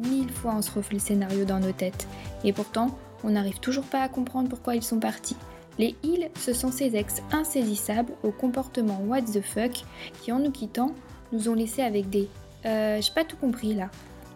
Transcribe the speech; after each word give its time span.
Mille 0.00 0.30
fois 0.30 0.54
on 0.56 0.62
se 0.62 0.70
refait 0.70 0.94
le 0.94 1.00
scénario 1.00 1.44
dans 1.44 1.60
nos 1.60 1.72
têtes. 1.72 2.08
Et 2.44 2.52
pourtant, 2.52 2.98
on 3.22 3.30
n'arrive 3.30 3.60
toujours 3.60 3.84
pas 3.84 4.02
à 4.02 4.08
comprendre 4.08 4.48
pourquoi 4.48 4.74
ils 4.74 4.82
sont 4.82 4.98
partis. 4.98 5.36
Les 5.78 5.94
ils, 6.02 6.28
ce 6.38 6.52
sont 6.52 6.72
ces 6.72 6.96
ex 6.96 7.22
insaisissables 7.32 8.12
au 8.22 8.32
comportement 8.32 9.00
what 9.06 9.22
the 9.22 9.40
fuck 9.40 9.84
qui, 10.20 10.32
en 10.32 10.38
nous 10.38 10.50
quittant, 10.50 10.94
nous 11.32 11.48
ont 11.48 11.54
laissés 11.54 11.82
avec 11.82 12.10
des 12.10 12.28
euh, 12.66 13.00
j'ai 13.00 13.12
pas 13.12 13.24
tout 13.24 13.36
compris 13.36 13.74
là. 13.74 13.90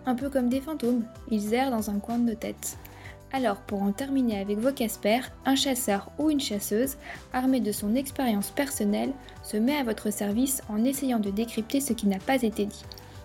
Un 0.06 0.14
peu 0.14 0.28
comme 0.28 0.48
des 0.48 0.60
fantômes, 0.60 1.04
ils 1.30 1.54
errent 1.54 1.70
dans 1.70 1.90
un 1.90 1.98
coin 1.98 2.18
de 2.18 2.24
nos 2.24 2.34
têtes. 2.34 2.76
Alors, 3.32 3.56
pour 3.56 3.82
en 3.82 3.90
terminer 3.90 4.38
avec 4.38 4.58
vos 4.58 4.70
Casper, 4.70 5.20
un 5.44 5.56
chasseur 5.56 6.10
ou 6.18 6.30
une 6.30 6.40
chasseuse, 6.40 6.96
armé 7.32 7.58
de 7.58 7.72
son 7.72 7.96
expérience 7.96 8.50
personnelle, 8.50 9.12
se 9.42 9.56
met 9.56 9.76
à 9.76 9.82
votre 9.82 10.12
service 10.12 10.62
en 10.68 10.84
essayant 10.84 11.18
de 11.18 11.30
décrypter 11.30 11.80
ce 11.80 11.94
qui 11.94 12.06
n'a 12.06 12.18
pas 12.18 12.42
été 12.42 12.66
dit. 12.66 12.84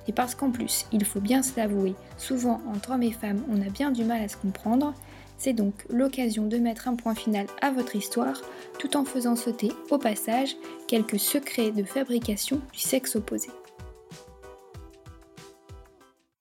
Et 0.09 0.11
parce 0.11 0.33
qu'en 0.33 0.49
plus, 0.49 0.87
il 0.91 1.05
faut 1.05 1.19
bien 1.19 1.43
se 1.43 1.55
l'avouer, 1.55 1.93
souvent 2.17 2.63
entre 2.73 2.89
hommes 2.89 3.03
et 3.03 3.11
femmes, 3.11 3.45
on 3.47 3.61
a 3.61 3.69
bien 3.69 3.91
du 3.91 4.03
mal 4.03 4.23
à 4.23 4.27
se 4.27 4.37
comprendre, 4.37 4.95
c'est 5.37 5.53
donc 5.53 5.85
l'occasion 5.87 6.47
de 6.47 6.57
mettre 6.57 6.87
un 6.87 6.95
point 6.95 7.13
final 7.13 7.45
à 7.61 7.69
votre 7.69 7.95
histoire, 7.95 8.41
tout 8.79 8.97
en 8.97 9.05
faisant 9.05 9.35
sauter, 9.35 9.71
au 9.91 9.99
passage, 9.99 10.55
quelques 10.87 11.19
secrets 11.19 11.69
de 11.69 11.83
fabrication 11.83 12.59
du 12.73 12.79
sexe 12.79 13.15
opposé. 13.15 13.49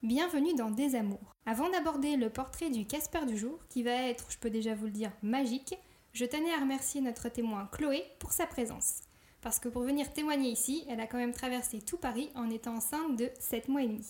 Bienvenue 0.02 0.54
dans 0.54 0.70
Des 0.70 0.96
Amours. 0.96 1.34
Avant 1.44 1.68
d'aborder 1.68 2.16
le 2.16 2.30
portrait 2.30 2.70
du 2.70 2.86
Casper 2.86 3.26
du 3.26 3.36
jour, 3.36 3.58
qui 3.68 3.82
va 3.82 3.92
être, 3.92 4.28
je 4.30 4.38
peux 4.38 4.48
déjà 4.48 4.74
vous 4.74 4.86
le 4.86 4.92
dire, 4.92 5.12
magique, 5.22 5.76
je 6.14 6.24
tenais 6.24 6.54
à 6.54 6.60
remercier 6.60 7.02
notre 7.02 7.28
témoin 7.28 7.68
Chloé 7.70 8.02
pour 8.18 8.32
sa 8.32 8.46
présence. 8.46 9.02
Parce 9.40 9.58
que 9.58 9.68
pour 9.68 9.82
venir 9.82 10.12
témoigner 10.12 10.50
ici, 10.50 10.84
elle 10.88 11.00
a 11.00 11.06
quand 11.06 11.18
même 11.18 11.32
traversé 11.32 11.80
tout 11.80 11.96
Paris 11.96 12.30
en 12.34 12.50
étant 12.50 12.76
enceinte 12.76 13.16
de 13.16 13.30
7 13.38 13.68
mois 13.68 13.82
et 13.82 13.88
demi. 13.88 14.06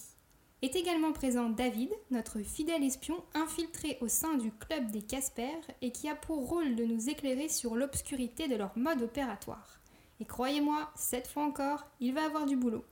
Est 0.61 0.75
également 0.75 1.13
présent 1.13 1.51
David, 1.51 1.91
notre 2.11 2.41
fidèle 2.41 2.83
espion 2.83 3.23
infiltré 3.35 3.97
au 4.01 4.09
sein 4.09 4.35
du 4.35 4.51
club 4.51 4.91
des 4.91 5.03
Casper 5.03 5.61
et 5.83 5.93
qui 5.93 6.09
a 6.09 6.17
pour 6.17 6.49
rôle 6.49 6.75
de 6.75 6.85
nous 6.85 7.09
éclairer 7.09 7.49
sur 7.49 7.77
l'obscurité 7.77 8.49
de 8.49 8.57
leur 8.57 8.77
mode 8.77 9.03
opératoire. 9.03 9.79
Et 10.19 10.25
croyez-moi, 10.25 10.91
cette 10.97 11.29
fois 11.29 11.45
encore, 11.45 11.87
il 12.01 12.13
va 12.13 12.25
avoir 12.25 12.45
du 12.45 12.57
boulot. 12.57 12.85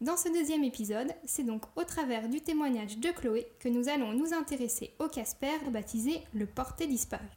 Dans 0.00 0.16
ce 0.16 0.30
deuxième 0.30 0.64
épisode, 0.64 1.14
c'est 1.24 1.44
donc 1.44 1.62
au 1.76 1.84
travers 1.84 2.28
du 2.28 2.40
témoignage 2.40 2.98
de 2.98 3.10
Chloé 3.10 3.46
que 3.60 3.68
nous 3.68 3.88
allons 3.88 4.12
nous 4.14 4.34
intéresser 4.34 4.92
au 4.98 5.06
Casper 5.06 5.70
baptisé 5.70 6.22
le 6.34 6.46
porté 6.46 6.88
disparu. 6.88 7.28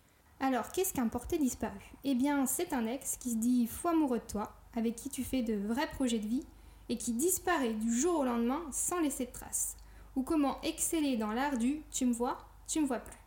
Alors, 0.45 0.71
qu'est-ce 0.71 0.93
qu'un 0.93 1.07
porté 1.07 1.39
disparu? 1.39 1.79
Eh 2.03 2.13
bien, 2.13 2.45
c'est 2.45 2.71
un 2.71 2.85
ex 2.85 3.17
qui 3.17 3.31
se 3.31 3.37
dit 3.37 3.65
fou 3.65 3.87
amoureux 3.87 4.19
de 4.19 4.31
toi, 4.31 4.53
avec 4.75 4.95
qui 4.95 5.09
tu 5.09 5.23
fais 5.23 5.41
de 5.41 5.55
vrais 5.55 5.87
projets 5.87 6.19
de 6.19 6.27
vie, 6.27 6.45
et 6.87 6.99
qui 6.99 7.13
disparaît 7.13 7.73
du 7.73 7.91
jour 7.91 8.19
au 8.19 8.23
lendemain 8.25 8.61
sans 8.71 8.99
laisser 8.99 9.25
de 9.25 9.31
traces. 9.31 9.75
Ou 10.15 10.21
comment 10.21 10.61
exceller 10.61 11.17
dans 11.17 11.31
l'art 11.31 11.57
du 11.57 11.81
tu 11.89 12.05
me 12.05 12.13
vois, 12.13 12.37
tu 12.67 12.79
me 12.79 12.85
vois 12.85 12.99
plus. 12.99 13.17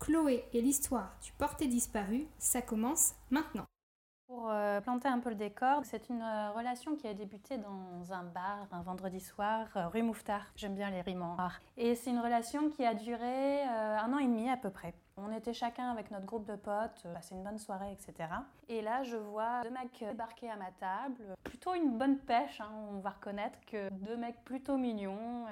Chloé 0.00 0.42
et 0.54 0.62
l'histoire 0.62 1.14
du 1.22 1.32
porté 1.32 1.66
disparu, 1.66 2.26
ça 2.38 2.62
commence 2.62 3.12
maintenant. 3.30 3.66
Pour 4.26 4.48
euh, 4.48 4.80
planter 4.80 5.08
un 5.08 5.18
peu 5.18 5.28
le 5.28 5.34
décor, 5.34 5.82
c'est 5.84 6.08
une 6.08 6.22
euh, 6.22 6.50
relation 6.52 6.96
qui 6.96 7.06
a 7.06 7.12
débuté 7.12 7.58
dans 7.58 8.10
un 8.10 8.24
bar 8.24 8.68
un 8.72 8.80
vendredi 8.80 9.20
soir, 9.20 9.66
euh, 9.76 9.88
rue 9.88 10.02
Mouffetard. 10.02 10.46
J'aime 10.56 10.76
bien 10.76 10.88
les 10.88 11.02
rimes 11.02 11.20
en 11.20 11.36
Et 11.76 11.94
c'est 11.94 12.08
une 12.08 12.20
relation 12.20 12.70
qui 12.70 12.86
a 12.86 12.94
duré 12.94 13.64
un 13.64 14.10
an 14.14 14.18
et 14.18 14.26
demi 14.26 14.48
à 14.48 14.56
peu 14.56 14.70
près. 14.70 14.94
On 15.16 15.32
était 15.32 15.52
chacun 15.52 15.90
avec 15.90 16.10
notre 16.10 16.26
groupe 16.26 16.46
de 16.46 16.56
potes, 16.56 17.06
passer 17.14 17.34
une 17.34 17.44
bonne 17.44 17.58
soirée, 17.58 17.92
etc. 17.92 18.28
Et 18.68 18.82
là, 18.82 19.02
je 19.04 19.16
vois 19.16 19.62
deux 19.62 19.70
mecs 19.70 19.98
débarquer 20.00 20.50
à 20.50 20.56
ma 20.56 20.72
table. 20.72 21.34
Plutôt 21.44 21.74
une 21.74 21.96
bonne 21.96 22.18
pêche, 22.18 22.60
hein, 22.60 22.70
on 22.90 22.98
va 22.98 23.10
reconnaître 23.10 23.58
que 23.66 23.90
deux 23.90 24.16
mecs 24.16 24.42
plutôt 24.44 24.76
mignons, 24.76 25.46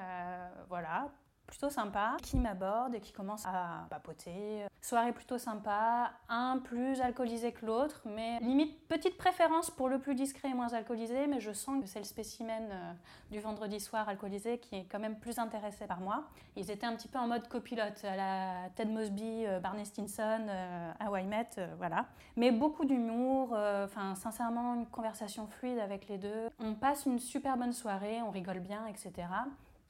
voilà, 0.68 1.08
plutôt 1.52 1.68
sympa, 1.68 2.16
qui 2.22 2.38
m'aborde 2.38 2.94
et 2.94 3.00
qui 3.00 3.12
commence 3.12 3.44
à 3.44 3.86
papoter. 3.90 4.64
Soirée 4.80 5.12
plutôt 5.12 5.36
sympa, 5.36 6.10
un 6.30 6.58
plus 6.58 7.02
alcoolisé 7.02 7.52
que 7.52 7.66
l'autre, 7.66 8.00
mais 8.06 8.40
limite 8.40 8.88
petite 8.88 9.18
préférence 9.18 9.70
pour 9.70 9.90
le 9.90 9.98
plus 9.98 10.14
discret 10.14 10.48
et 10.48 10.54
moins 10.54 10.72
alcoolisé, 10.72 11.26
mais 11.26 11.40
je 11.40 11.52
sens 11.52 11.78
que 11.82 11.86
c'est 11.86 11.98
le 11.98 12.06
spécimen 12.06 12.68
euh, 12.70 12.92
du 13.30 13.38
vendredi 13.38 13.80
soir 13.80 14.08
alcoolisé 14.08 14.56
qui 14.56 14.76
est 14.76 14.86
quand 14.90 14.98
même 14.98 15.18
plus 15.18 15.38
intéressé 15.38 15.86
par 15.86 16.00
moi. 16.00 16.24
Ils 16.56 16.70
étaient 16.70 16.86
un 16.86 16.96
petit 16.96 17.08
peu 17.08 17.18
en 17.18 17.28
mode 17.28 17.46
copilote, 17.48 18.02
à 18.02 18.16
la 18.16 18.70
Ted 18.74 18.90
Mosby, 18.90 19.44
euh, 19.44 19.60
Barney 19.60 19.84
Stinson, 19.84 20.46
euh, 20.48 20.92
à 20.98 21.22
Met, 21.22 21.50
voilà. 21.76 22.06
Mais 22.36 22.50
beaucoup 22.50 22.86
d'humour, 22.86 23.50
enfin 23.52 24.14
sincèrement 24.14 24.74
une 24.74 24.86
conversation 24.86 25.46
fluide 25.46 25.78
avec 25.78 26.08
les 26.08 26.16
deux. 26.16 26.48
On 26.60 26.72
passe 26.72 27.04
une 27.04 27.18
super 27.18 27.58
bonne 27.58 27.74
soirée, 27.74 28.22
on 28.22 28.30
rigole 28.30 28.60
bien, 28.60 28.86
etc. 28.86 29.28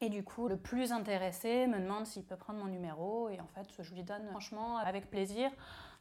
Et 0.02 0.08
du 0.08 0.24
coup, 0.24 0.48
le 0.48 0.56
plus 0.56 0.90
intéressé 0.90 1.68
me 1.68 1.78
demande 1.78 2.06
s'il 2.06 2.24
peut 2.24 2.36
prendre 2.36 2.58
mon 2.58 2.66
numéro. 2.66 3.28
Et 3.28 3.40
en 3.40 3.46
fait, 3.46 3.68
je 3.78 3.94
lui 3.94 4.02
donne 4.02 4.26
franchement 4.30 4.76
avec 4.76 5.08
plaisir 5.08 5.50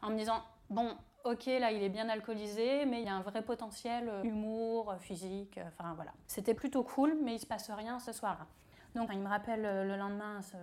en 0.02 0.10
me 0.10 0.18
disant 0.18 0.42
Bon, 0.72 0.98
ok, 1.26 1.46
là 1.46 1.72
il 1.72 1.84
est 1.84 1.90
bien 1.90 2.10
alcoolisé, 2.10 2.86
mais 2.86 3.02
il 3.02 3.06
y 3.06 3.10
a 3.10 3.14
un 3.14 3.22
vrai 3.22 3.44
potentiel 3.44 4.10
euh, 4.10 4.24
humour, 4.24 4.90
euh, 4.90 4.98
physique, 4.98 5.58
euh, 5.58 5.68
enfin 5.68 5.94
voilà. 5.96 6.14
C'était 6.28 6.54
plutôt 6.54 6.82
cool, 6.82 7.16
mais 7.22 7.36
il 7.36 7.40
se 7.40 7.46
passe 7.46 7.70
rien 7.70 8.00
ce 8.00 8.12
soir-là. 8.12 8.48
Donc 8.96 9.10
il 9.14 9.20
me 9.20 9.28
rappelle 9.28 9.62
le 9.62 9.96
lendemain 9.96 10.42
ce 10.42 10.58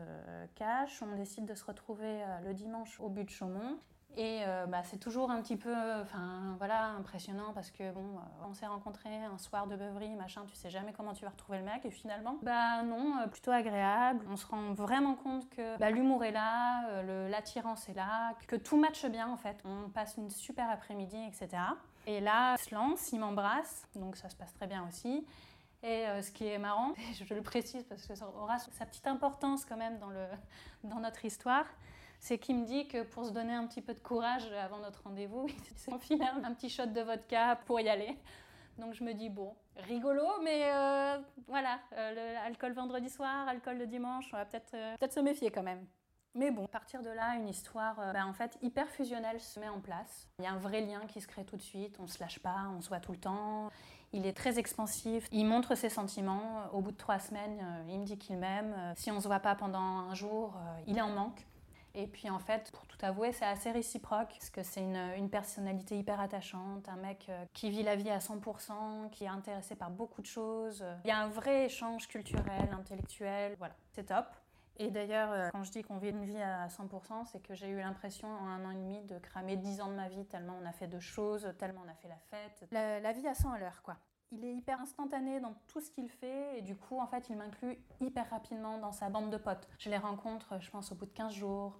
cash, 0.55 1.03
on 1.03 1.15
décide 1.17 1.47
de 1.47 1.55
se 1.55 1.65
retrouver 1.65 2.23
le 2.45 2.53
dimanche 2.53 3.01
au 3.01 3.09
but 3.09 3.25
de 3.25 3.31
Chaumont. 3.31 3.79
Et 4.17 4.43
euh, 4.45 4.67
bah, 4.67 4.83
c'est 4.83 4.99
toujours 4.99 5.31
un 5.31 5.41
petit 5.41 5.57
peu 5.57 5.73
enfin, 6.03 6.57
voilà, 6.59 6.87
impressionnant 6.99 7.53
parce 7.55 7.71
que 7.71 7.93
bon, 7.93 8.17
euh, 8.17 8.47
on 8.49 8.55
s'est 8.55 8.67
rencontrés 8.67 9.15
un 9.15 9.39
soir 9.39 9.67
de 9.67 9.77
beuverie, 9.77 10.15
machin, 10.17 10.45
tu 10.49 10.57
sais 10.57 10.71
jamais 10.71 10.93
comment 10.93 11.13
tu 11.13 11.25
vas 11.25 11.31
retrouver 11.31 11.59
le 11.59 11.65
mec 11.65 11.85
et 11.85 11.91
finalement, 11.91 12.37
bah 12.43 12.83
non, 12.83 13.19
euh, 13.19 13.27
plutôt 13.29 13.53
agréable. 13.53 14.25
On 14.29 14.37
se 14.37 14.47
rend 14.47 14.73
vraiment 14.73 15.15
compte 15.15 15.49
que 15.51 15.79
bah, 15.79 15.91
l'humour 15.91 16.25
est 16.25 16.33
là, 16.33 17.03
l'attirance 17.29 17.89
est 17.89 17.95
là, 17.95 18.35
que 18.49 18.57
tout 18.57 18.77
matche 18.77 19.07
bien 19.07 19.29
en 19.29 19.37
fait. 19.37 19.63
On 19.65 19.89
passe 19.89 20.17
une 20.17 20.31
super 20.31 20.69
après-midi, 20.69 21.19
etc. 21.27 21.63
Et 22.07 22.21
là, 22.21 22.57
il 22.59 22.65
se 22.65 22.75
lance, 22.75 23.13
il 23.13 23.21
m'embrasse, 23.21 23.87
donc 23.95 24.17
ça 24.17 24.29
se 24.29 24.37
passe 24.37 24.53
très 24.55 24.67
bien 24.67 24.85
aussi. 24.89 25.27
Et 25.85 26.07
ce 26.23 26.33
qui 26.33 26.47
est 26.47 26.59
marrant, 26.59 26.93
je 27.25 27.35
le 27.35 27.43
précise 27.43 27.85
parce 27.85 28.05
que 28.05 28.17
ça 28.17 28.27
aura 28.29 28.59
sa 28.59 28.85
petite 28.85 29.07
importance 29.07 29.65
quand 29.65 29.77
même 29.77 29.99
dans, 29.99 30.11
le, 30.11 30.27
dans 30.83 30.99
notre 30.99 31.25
histoire, 31.25 31.67
c'est 32.21 32.39
qu'il 32.39 32.57
me 32.57 32.67
dit 32.67 32.89
que 32.89 33.03
pour 33.03 33.25
se 33.25 33.31
donner 33.31 33.55
un 33.55 33.67
petit 33.67 33.83
peu 33.83 33.95
de 33.95 34.01
courage 34.01 34.51
avant 34.53 34.79
notre 34.79 35.03
rendez-vous, 35.05 35.47
il 35.71 35.79
s'enfile 35.79 36.23
un 36.23 36.53
petit 36.55 36.69
shot 36.69 36.87
de 36.87 37.01
vodka 37.01 37.59
pour 37.67 37.81
y 37.81 37.89
aller. 37.89 38.19
Donc 38.79 38.95
je 38.95 39.03
me 39.03 39.13
dis, 39.13 39.29
bon, 39.29 39.55
rigolo, 39.77 40.25
mais 40.43 40.71
euh, 40.73 41.19
voilà, 41.49 41.81
euh, 41.95 42.37
alcool 42.47 42.73
vendredi 42.73 43.11
soir, 43.11 43.49
alcool 43.49 43.77
le 43.77 43.87
dimanche, 43.87 44.31
on 44.33 44.37
va 44.37 44.45
peut-être 44.45 44.73
euh, 44.75 44.97
peut 44.99 45.11
se 45.11 45.21
méfier 45.21 45.51
quand 45.51 45.65
même. 45.65 45.85
Mais 46.35 46.53
bon, 46.53 46.65
à 46.67 46.69
partir 46.69 47.03
de 47.03 47.11
là, 47.11 47.35
une 47.35 47.49
histoire 47.49 47.97
bah, 48.13 48.25
en 48.27 48.33
fait 48.33 48.57
hyper 48.63 48.89
fusionnelle 48.89 49.41
se 49.41 49.59
met 49.59 49.69
en 49.69 49.81
place. 49.81 50.29
Il 50.39 50.45
y 50.45 50.47
a 50.47 50.53
un 50.53 50.59
vrai 50.59 50.83
lien 50.83 51.01
qui 51.09 51.21
se 51.21 51.27
crée 51.27 51.45
tout 51.45 51.57
de 51.57 51.63
suite, 51.63 51.99
on 51.99 52.07
se 52.07 52.21
lâche 52.21 52.39
pas, 52.39 52.71
on 52.77 52.81
se 52.81 52.89
voit 52.89 53.01
tout 53.01 53.13
le 53.13 53.19
temps. 53.19 53.71
Il 54.13 54.25
est 54.25 54.37
très 54.37 54.59
expansif, 54.59 55.27
il 55.33 55.47
montre 55.47 55.75
ses 55.75 55.89
sentiments. 55.89 56.69
Au 56.73 56.81
bout 56.81 56.93
de 56.93 56.97
trois 56.97 57.19
semaines, 57.19 57.59
il 57.89 57.99
me 57.99 58.05
dit 58.05 58.19
qu'il 58.19 58.37
m'aime. 58.37 58.75
Si 58.95 59.11
on 59.11 59.21
se 59.21 59.27
voit 59.27 59.41
pas 59.41 59.57
pendant 59.57 59.81
un 59.81 60.15
jour, 60.15 60.55
il 60.87 60.97
est 60.97 61.03
en 61.03 61.11
manque. 61.11 61.45
Et 61.95 62.07
puis 62.07 62.31
en 62.31 62.39
fait, 62.39 62.71
pour 62.73 62.87
tout 62.87 62.99
avouer, 63.03 63.33
c'est 63.33 63.45
assez 63.45 63.71
réciproque, 63.71 64.29
parce 64.29 64.51
que 64.51 64.63
c'est 64.63 64.83
une, 64.83 65.29
personnalité 65.31 65.99
hyper 65.99 66.21
attachante, 66.21 66.89
un 66.89 66.97
mec 66.97 67.27
euh, 67.29 67.45
qui 67.53 67.71
vit 67.71 67.83
la 67.83 67.97
vie 67.97 68.11
à 68.11 68.19
100%, 68.19 69.11
qui 69.11 69.25
est 69.25 69.29
intéressé 69.29 69.75
par 69.75 69.91
beaucoup 69.91 70.23
de 70.23 70.27
choses. 70.27 70.85
Il 71.05 71.09
y 71.09 71.11
a 71.11 71.19
un 71.19 71.29
vrai 71.29 71.67
échange 71.67 72.09
culturel, 72.09 72.69
intellectuel, 72.73 73.57
voilà, 73.59 73.75
c'est 73.93 74.05
top. 74.05 74.27
Et 74.79 74.91
d'ailleurs, 74.91 75.33
euh, 75.33 75.49
quand 75.53 75.65
je 75.65 75.73
dis 75.73 75.83
qu'on 75.83 75.99
vit 75.99 76.11
une 76.11 76.25
vie 76.25 76.41
à 76.41 76.69
100%, 76.69 77.27
c'est 77.27 77.43
que 77.43 77.55
j'ai 77.55 77.69
eu 77.69 77.79
l'impression 77.79 78.29
en 78.29 78.47
un 78.47 78.65
an 78.65 78.71
et 78.71 78.77
demi 78.77 79.03
de 79.03 79.19
cramer 79.19 79.57
10 79.57 79.81
ans 79.81 79.89
de 79.89 79.95
ma 79.95 80.09
vie, 80.09 80.25
tellement 80.27 80.57
on 80.63 80.67
a 80.67 80.73
fait 80.73 80.87
de 80.87 81.01
choses, 81.01 81.53
tellement 81.59 81.83
on 81.85 81.91
a 81.91 81.95
fait 81.95 82.09
la 82.09 82.19
fête. 82.31 82.69
La 82.71 83.13
vie 83.13 83.27
à 83.27 83.35
100 83.35 83.51
à 83.51 83.59
l'heure, 83.59 83.83
quoi 83.83 83.97
il 84.33 84.45
est 84.45 84.55
hyper 84.55 84.81
instantané 84.81 85.41
dans 85.41 85.55
tout 85.69 85.81
ce 85.81 85.91
qu'il 85.91 86.09
fait 86.09 86.59
et 86.59 86.63
du 86.63 86.77
coup 86.77 86.99
en 86.99 87.07
fait 87.07 87.29
il 87.31 87.37
m'inclut 87.37 87.79
hyper 88.01 88.29
rapidement 88.31 88.79
dans 88.79 88.93
sa 88.93 89.09
bande 89.09 89.31
de 89.31 89.37
potes. 89.37 89.69
Je 89.79 89.91
les 89.91 89.99
rencontre 89.99 90.61
je 90.61 90.71
pense 90.71 90.93
au 90.93 90.95
bout 90.95 91.07
de 91.07 91.13
15 91.13 91.33
jours. 91.33 91.79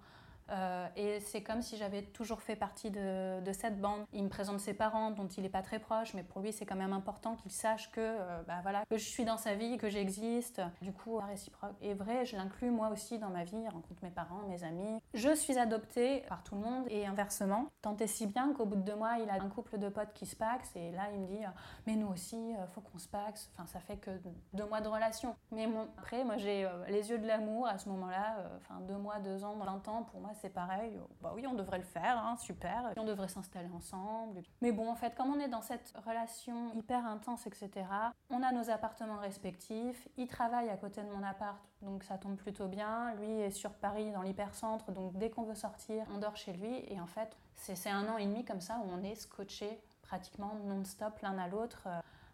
Euh, 0.51 0.87
et 0.95 1.19
c'est 1.19 1.41
comme 1.41 1.61
si 1.61 1.77
j'avais 1.77 2.01
toujours 2.01 2.41
fait 2.41 2.55
partie 2.55 2.91
de, 2.91 3.41
cette 3.53 3.81
bande. 3.81 4.05
Il 4.13 4.23
me 4.23 4.29
présente 4.29 4.59
ses 4.59 4.73
parents, 4.73 5.11
dont 5.11 5.27
il 5.27 5.43
n'est 5.43 5.49
pas 5.49 5.61
très 5.61 5.79
proche, 5.79 6.13
mais 6.13 6.23
pour 6.23 6.41
lui, 6.41 6.53
c'est 6.53 6.65
quand 6.65 6.75
même 6.75 6.93
important 6.93 7.35
qu'il 7.35 7.51
sache 7.51 7.91
que, 7.91 7.99
euh, 7.99 8.41
bah, 8.47 8.59
voilà, 8.61 8.83
que 8.89 8.97
je 8.97 9.03
suis 9.03 9.25
dans 9.25 9.37
sa 9.37 9.55
vie, 9.55 9.77
que 9.77 9.89
j'existe. 9.89 10.61
Du 10.81 10.93
coup, 10.93 11.19
la 11.19 11.25
réciproque 11.25 11.73
est 11.81 11.93
vrai, 11.93 12.25
je 12.25 12.37
l'inclus 12.37 12.69
moi 12.69 12.89
aussi 12.89 13.17
dans 13.17 13.29
ma 13.29 13.43
vie, 13.43 13.57
il 13.57 13.69
rencontre 13.69 14.03
mes 14.03 14.11
parents, 14.11 14.41
mes 14.47 14.63
amis. 14.63 15.01
Je 15.13 15.33
suis 15.33 15.57
adoptée 15.57 16.21
par 16.29 16.43
tout 16.43 16.55
le 16.55 16.61
monde 16.61 16.85
et 16.89 17.05
inversement. 17.05 17.67
Tant 17.81 17.97
et 17.97 18.07
si 18.07 18.27
bien 18.27 18.53
qu'au 18.53 18.65
bout 18.65 18.75
de 18.75 18.81
deux 18.81 18.95
mois, 18.95 19.17
il 19.17 19.29
a 19.29 19.33
un 19.33 19.49
couple 19.49 19.77
de 19.77 19.89
potes 19.89 20.13
qui 20.13 20.25
se 20.25 20.35
paxent 20.35 20.75
et 20.75 20.91
là, 20.91 21.09
il 21.13 21.19
me 21.19 21.27
dit 21.27 21.41
Mais 21.87 21.95
nous 21.95 22.07
aussi, 22.07 22.53
faut 22.73 22.81
qu'on 22.81 22.99
se 22.99 23.07
paxe. 23.07 23.49
Enfin, 23.53 23.65
ça 23.65 23.79
fait 23.79 23.97
que 23.97 24.11
deux 24.53 24.65
mois 24.65 24.81
de 24.81 24.87
relation. 24.87 25.35
Mais 25.51 25.67
après, 25.97 26.23
moi, 26.23 26.37
j'ai 26.37 26.69
les 26.87 27.09
yeux 27.09 27.17
de 27.17 27.27
l'amour 27.27 27.67
à 27.67 27.77
ce 27.77 27.89
moment-là. 27.89 28.37
Enfin, 28.57 28.79
deux 28.81 28.97
mois, 28.97 29.19
deux 29.19 29.43
ans, 29.43 29.55
20 29.55 29.87
ans, 29.87 30.03
pour 30.03 30.21
moi, 30.21 30.31
c'est 30.41 30.49
pareil. 30.49 30.99
Bah 31.21 31.31
oui, 31.35 31.45
on 31.47 31.53
devrait 31.53 31.77
le 31.77 31.83
faire, 31.83 32.17
hein, 32.17 32.35
super. 32.37 32.93
On 32.97 33.03
devrait 33.03 33.27
s'installer 33.27 33.69
ensemble. 33.73 34.41
Mais 34.61 34.71
bon, 34.71 34.89
en 34.89 34.95
fait, 34.95 35.15
comme 35.15 35.33
on 35.33 35.39
est 35.39 35.47
dans 35.47 35.61
cette 35.61 35.93
relation 36.05 36.73
hyper 36.73 37.05
intense, 37.05 37.47
etc., 37.47 37.85
on 38.29 38.41
a 38.43 38.51
nos 38.51 38.69
appartements 38.69 39.17
respectifs. 39.17 40.07
Il 40.17 40.27
travaille 40.27 40.69
à 40.69 40.77
côté 40.77 41.01
de 41.03 41.09
mon 41.09 41.23
appart, 41.23 41.59
donc 41.81 42.03
ça 42.03 42.17
tombe 42.17 42.35
plutôt 42.35 42.67
bien. 42.67 43.13
Lui 43.15 43.31
est 43.41 43.51
sur 43.51 43.73
Paris, 43.73 44.11
dans 44.11 44.21
l'hypercentre, 44.21 44.91
donc 44.91 45.17
dès 45.17 45.29
qu'on 45.29 45.43
veut 45.43 45.55
sortir, 45.55 46.05
on 46.13 46.17
dort 46.17 46.35
chez 46.35 46.53
lui. 46.53 46.83
Et 46.87 46.99
en 46.99 47.07
fait, 47.07 47.37
c'est 47.55 47.89
un 47.89 48.07
an 48.07 48.17
et 48.17 48.25
demi 48.25 48.45
comme 48.45 48.61
ça 48.61 48.79
où 48.83 48.89
on 48.91 49.03
est 49.03 49.15
scotché 49.15 49.79
pratiquement 50.01 50.55
non-stop 50.65 51.19
l'un 51.21 51.37
à 51.37 51.47
l'autre, 51.47 51.87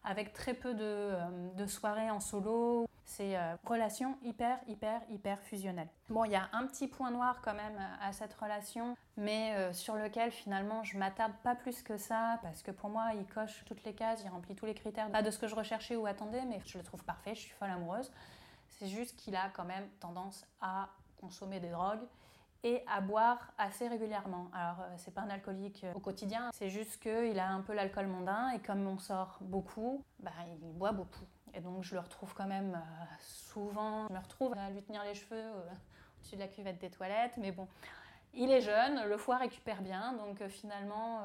avec 0.06 0.34
très 0.34 0.54
peu 0.54 0.74
de, 0.74 0.84
euh, 0.84 1.54
de 1.56 1.66
soirées 1.66 2.10
en 2.10 2.20
solo 2.20 2.88
c'est 3.06 3.38
euh, 3.38 3.56
relation 3.64 4.18
hyper, 4.24 4.60
hyper, 4.68 5.02
hyper 5.10 5.40
fusionnelle. 5.42 5.88
Bon, 6.10 6.26
il 6.26 6.32
y 6.32 6.36
a 6.36 6.50
un 6.54 6.66
petit 6.66 6.88
point 6.88 7.12
noir 7.12 7.40
quand 7.44 7.54
même 7.54 7.78
à 8.02 8.12
cette 8.12 8.34
relation, 8.34 8.98
mais 9.16 9.54
euh, 9.56 9.74
sur 9.74 9.96
lequel 9.96 10.32
finalement 10.32 10.84
je 10.84 10.98
m'attarde 10.98 11.34
pas 11.44 11.56
plus 11.56 11.82
que 11.84 11.98
ça, 11.98 12.40
parce 12.42 12.64
que 12.64 12.72
pour 12.72 12.90
moi, 12.90 13.12
il 13.16 13.26
coche 13.28 13.64
toutes 13.66 13.84
les 13.84 13.94
cases, 13.94 14.22
il 14.26 14.30
remplit 14.30 14.56
tous 14.56 14.66
les 14.66 14.74
critères, 14.74 15.10
pas 15.12 15.22
de 15.22 15.32
ce 15.32 15.38
que 15.38 15.48
je 15.48 15.56
recherchais 15.56 15.96
ou 15.96 16.06
attendais, 16.08 16.44
mais 16.46 16.60
je 16.66 16.78
le 16.78 16.84
trouve 16.84 17.04
parfait, 17.04 17.36
je 17.36 17.42
suis 17.42 17.52
folle 17.52 17.70
amoureuse. 17.70 18.12
C'est 18.68 18.88
juste 18.88 19.16
qu'il 19.16 19.36
a 19.36 19.50
quand 19.54 19.66
même 19.66 19.88
tendance 20.00 20.46
à 20.60 20.90
consommer 21.22 21.60
des 21.60 21.70
drogues 21.70 22.06
et 22.66 22.84
à 22.88 23.00
boire 23.00 23.54
assez 23.58 23.88
régulièrement. 23.88 24.50
Alors, 24.54 24.82
euh, 24.82 24.94
c'est 24.98 25.14
pas 25.14 25.22
un 25.22 25.30
alcoolique 25.30 25.86
au 25.96 26.00
quotidien, 26.00 26.50
c'est 26.54 26.70
juste 26.70 27.02
qu'il 27.02 27.40
a 27.40 27.48
un 27.48 27.62
peu 27.62 27.74
l'alcool 27.74 28.08
mondain 28.08 28.50
et 28.50 28.60
comme 28.60 28.86
on 28.86 28.98
sort 28.98 29.38
beaucoup, 29.40 30.04
bah, 30.20 30.32
il 30.62 30.74
boit 30.74 30.92
beaucoup. 30.92 31.26
Et 31.56 31.62
donc 31.62 31.84
je 31.84 31.96
le 31.96 32.02
retrouve 32.02 32.34
quand 32.34 32.48
même 32.48 32.76
euh, 32.76 33.06
souvent. 33.20 34.08
Je 34.10 34.14
me 34.14 34.20
retrouve 34.20 34.54
à 34.58 34.70
lui 34.70 34.84
tenir 34.84 35.04
les 35.04 35.16
cheveux 35.16 35.38
euh, 35.38 35.70
au-dessus 36.20 36.36
de 36.36 36.42
la 36.42 36.48
cuvette 36.48 36.80
des 36.80 36.90
toilettes. 36.90 37.38
Mais 37.38 37.52
bon, 37.52 37.68
il 38.34 38.52
est 38.52 38.62
jeune, 38.62 39.06
le 39.08 39.18
foie 39.18 39.38
récupère 39.38 39.82
bien. 39.82 40.14
Donc 40.14 40.42
euh, 40.42 40.50
finalement, 40.50 41.22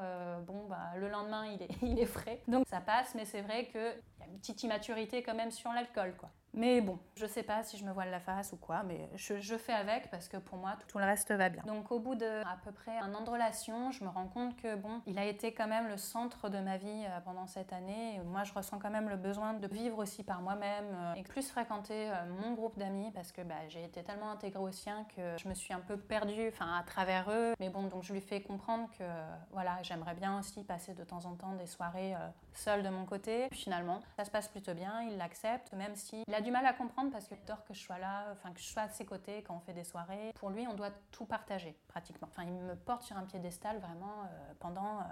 bon, 0.47 0.65
bah, 0.67 0.91
le 0.95 1.09
lendemain, 1.09 1.45
il 1.47 1.61
est, 1.61 1.69
il 1.81 1.99
est 1.99 2.05
frais. 2.05 2.41
Donc 2.47 2.65
ça 2.67 2.79
passe, 2.79 3.13
mais 3.13 3.25
c'est 3.25 3.41
vrai 3.41 3.67
qu'il 3.67 3.81
y 3.81 4.23
a 4.23 4.27
une 4.27 4.39
petite 4.39 4.63
immaturité 4.63 5.21
quand 5.21 5.35
même 5.35 5.51
sur 5.51 5.71
l'alcool. 5.73 6.15
quoi. 6.17 6.29
Mais 6.53 6.81
bon, 6.81 6.99
je 7.15 7.25
sais 7.25 7.43
pas 7.43 7.63
si 7.63 7.77
je 7.77 7.85
me 7.85 7.91
voile 7.91 8.09
la 8.09 8.19
face 8.19 8.51
ou 8.51 8.57
quoi, 8.57 8.83
mais 8.83 9.09
je, 9.15 9.57
fais 9.57 9.73
avec 9.73 10.09
parce 10.09 10.27
que 10.27 10.37
pour 10.37 10.57
moi, 10.57 10.75
tout, 10.87 10.97
le 10.97 11.05
reste 11.05 11.31
va 11.31 11.49
bien. 11.49 11.63
Donc 11.63 11.91
au 11.91 11.99
bout 11.99 12.15
de 12.15 12.41
à 12.41 12.57
peu 12.63 12.71
près 12.71 12.97
un 12.97 13.13
an 13.13 13.21
de 13.21 13.29
relation, 13.29 13.91
je 13.91 14.03
me 14.03 14.09
rends 14.09 14.27
compte 14.27 14.55
que 14.57 14.75
bon, 14.75 15.01
il 15.05 15.17
a 15.17 15.25
été 15.25 15.53
quand 15.53 15.67
même 15.67 15.87
le 15.87 15.97
centre 15.97 16.49
de 16.49 16.59
ma 16.59 16.77
vie 16.77 17.05
euh, 17.05 17.19
pendant 17.21 17.47
cette 17.47 17.71
année. 17.73 18.19
Moi, 18.25 18.43
je 18.43 18.53
ressens 18.53 18.79
quand 18.79 18.89
même 18.89 19.09
le 19.09 19.15
besoin 19.15 19.53
de 19.53 19.67
vivre 19.67 19.99
aussi 19.99 20.23
par 20.23 20.41
moi-même 20.41 20.85
euh, 20.93 21.13
et 21.13 21.23
plus 21.23 21.49
fréquenter 21.49 22.09
euh, 22.09 22.13
mon 22.41 22.53
groupe 22.53 22.77
d'amis 22.77 23.11
parce 23.11 23.31
que 23.31 23.41
bah, 23.41 23.55
j'ai 23.69 23.83
été 23.83 24.03
tellement 24.03 24.31
intégrée 24.31 24.61
au 24.61 24.71
sien 24.71 25.05
que 25.15 25.37
je 25.37 25.47
me 25.47 25.53
suis 25.53 25.73
un 25.73 25.79
peu 25.79 25.97
perdue, 25.97 26.49
enfin 26.49 26.77
à 26.77 26.83
travers 26.83 27.29
eux. 27.31 27.53
Mais 27.59 27.69
bon, 27.69 27.83
donc 27.83 28.03
je 28.03 28.13
lui 28.13 28.21
fais 28.21 28.41
comprendre 28.41 28.89
que 28.97 29.03
voilà, 29.51 29.77
j'aimerais 29.83 30.15
bien 30.15 30.37
aussi 30.37 30.63
passer 30.63 30.93
de 30.93 31.03
temps 31.03 31.25
en 31.25 31.35
temps 31.35 31.53
des 31.53 31.67
soirées 31.67 32.15
seule 32.53 32.83
de 32.83 32.89
mon 32.89 33.05
côté. 33.05 33.47
Finalement, 33.51 34.01
ça 34.17 34.25
se 34.25 34.31
passe 34.31 34.47
plutôt 34.47 34.73
bien, 34.73 35.01
il 35.03 35.17
l'accepte, 35.17 35.73
même 35.73 35.95
si 35.95 36.23
il 36.27 36.33
du 36.41 36.51
mal 36.51 36.65
à 36.65 36.73
comprendre 36.73 37.11
parce 37.11 37.27
qu'il 37.27 37.37
adore 37.37 37.63
que 37.65 37.73
je 37.73 37.79
sois 37.79 37.97
là, 37.97 38.25
enfin 38.31 38.51
que 38.51 38.59
je 38.59 38.65
sois 38.65 38.83
à 38.83 38.89
ses 38.89 39.05
côtés 39.05 39.43
quand 39.43 39.55
on 39.55 39.59
fait 39.59 39.73
des 39.73 39.83
soirées. 39.83 40.31
Pour 40.35 40.49
lui, 40.49 40.67
on 40.67 40.73
doit 40.73 40.91
tout 41.11 41.25
partager 41.25 41.77
pratiquement. 41.87 42.27
Enfin, 42.31 42.43
il 42.43 42.53
me 42.53 42.75
porte 42.75 43.03
sur 43.03 43.17
un 43.17 43.23
piédestal 43.23 43.79
vraiment 43.79 44.23
euh, 44.23 44.53
pendant, 44.59 44.99
euh, 44.99 45.03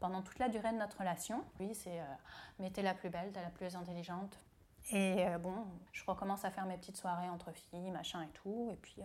pendant 0.00 0.22
toute 0.22 0.38
la 0.38 0.48
durée 0.48 0.72
de 0.72 0.78
notre 0.78 0.98
relation. 0.98 1.44
Lui, 1.58 1.74
c'est 1.74 2.00
euh, 2.00 2.04
mais 2.58 2.70
t'es 2.70 2.82
la 2.82 2.94
plus 2.94 3.10
belle, 3.10 3.32
t'es 3.32 3.42
la 3.42 3.50
plus 3.50 3.74
intelligente. 3.76 4.38
Et 4.92 5.26
bon, 5.40 5.64
je 5.90 6.04
recommence 6.06 6.44
à 6.44 6.50
faire 6.52 6.64
mes 6.64 6.76
petites 6.76 6.96
soirées 6.96 7.28
entre 7.28 7.50
filles, 7.50 7.90
machin 7.90 8.22
et 8.22 8.28
tout. 8.28 8.70
Et 8.72 8.76
puis, 8.76 9.02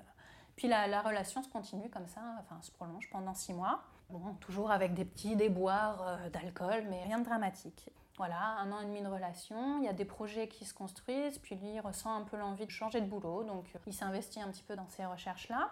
puis 0.56 0.68
la, 0.68 0.86
la, 0.86 1.02
relation 1.02 1.42
se 1.42 1.50
continue 1.50 1.90
comme 1.90 2.08
ça, 2.08 2.22
enfin 2.40 2.62
se 2.62 2.70
prolonge 2.70 3.10
pendant 3.10 3.34
six 3.34 3.52
mois. 3.52 3.82
Bon, 4.12 4.36
toujours 4.36 4.70
avec 4.70 4.94
des 4.94 5.06
petits 5.06 5.36
déboires 5.36 6.30
d'alcool, 6.30 6.86
mais 6.88 7.04
rien 7.04 7.18
de 7.18 7.26
dramatique. 7.26 7.90
Voilà, 8.18 8.58
un 8.60 8.72
an 8.72 8.82
et 8.82 8.86
demi 8.86 9.02
de 9.02 9.08
relation, 9.08 9.80
il 9.80 9.86
y 9.86 9.88
a 9.88 9.94
des 9.94 10.06
projets 10.06 10.48
qui 10.48 10.66
se 10.66 10.74
construisent, 10.74 11.40
puis 11.40 11.56
lui 11.56 11.74
il 11.74 11.80
ressent 11.80 12.14
un 12.14 12.24
peu 12.24 12.38
l'envie 12.38 12.66
de 12.66 12.72
changer 12.72 13.02
de 13.02 13.08
boulot, 13.08 13.44
donc 13.44 13.66
il 13.88 13.94
s'investit 13.94 14.42
un 14.42 14.50
petit 14.50 14.64
peu 14.64 14.76
dans 14.76 14.88
ces 14.90 15.06
recherches-là. 15.06 15.72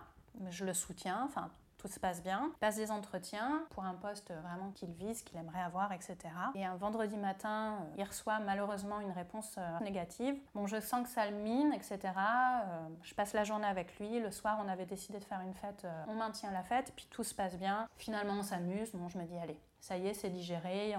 Je 0.50 0.66
le 0.66 0.74
soutiens, 0.74 1.24
enfin 1.26 1.52
tout 1.80 1.88
se 1.88 2.00
passe 2.00 2.22
bien. 2.22 2.52
Passe 2.60 2.76
des 2.76 2.92
entretiens 2.92 3.64
pour 3.72 3.86
un 3.86 3.96
poste 3.96 4.32
vraiment 4.44 4.72
qu'il 4.72 4.92
vise, 4.92 5.24
qu'il 5.24 5.38
aimerait 5.38 5.62
avoir, 5.62 5.92
etc. 5.94 6.18
Et 6.54 6.66
un 6.66 6.76
vendredi 6.76 7.18
matin, 7.18 7.78
il 7.98 8.04
reçoit 8.04 8.40
malheureusement 8.40 9.00
une 9.00 9.12
réponse 9.12 9.56
euh, 9.58 9.80
négative. 9.80 10.36
Bon, 10.54 10.68
je 10.68 10.80
sens 10.80 11.04
que 11.04 11.10
ça 11.10 11.30
le 11.30 11.38
mine, 11.38 11.74
etc. 11.74 12.00
Euh, 12.06 12.88
je 13.02 13.16
passe 13.16 13.34
la 13.34 13.46
journée 13.46 13.68
avec 13.68 13.98
lui. 13.98 14.20
Le 14.20 14.30
soir, 14.30 14.60
on 14.64 14.68
avait 14.68 14.86
décidé 14.86 15.20
de 15.20 15.24
faire 15.24 15.40
une 15.40 15.54
fête. 15.54 15.86
Euh, 15.86 16.04
on 16.10 16.16
maintient 16.16 16.52
la 16.52 16.64
fête, 16.64 16.92
puis 16.96 17.08
tout 17.10 17.24
se 17.24 17.34
passe 17.34 17.58
bien. 17.58 17.88
Finalement, 17.96 18.34
on 18.34 18.44
s'amuse. 18.44 18.92
Bon, 18.94 19.08
je 19.08 19.18
me 19.18 19.24
dis, 19.24 19.38
allez, 19.38 19.58
ça 19.80 19.98
y 19.98 20.08
est, 20.08 20.14
c'est 20.14 20.30
digéré, 20.30 20.94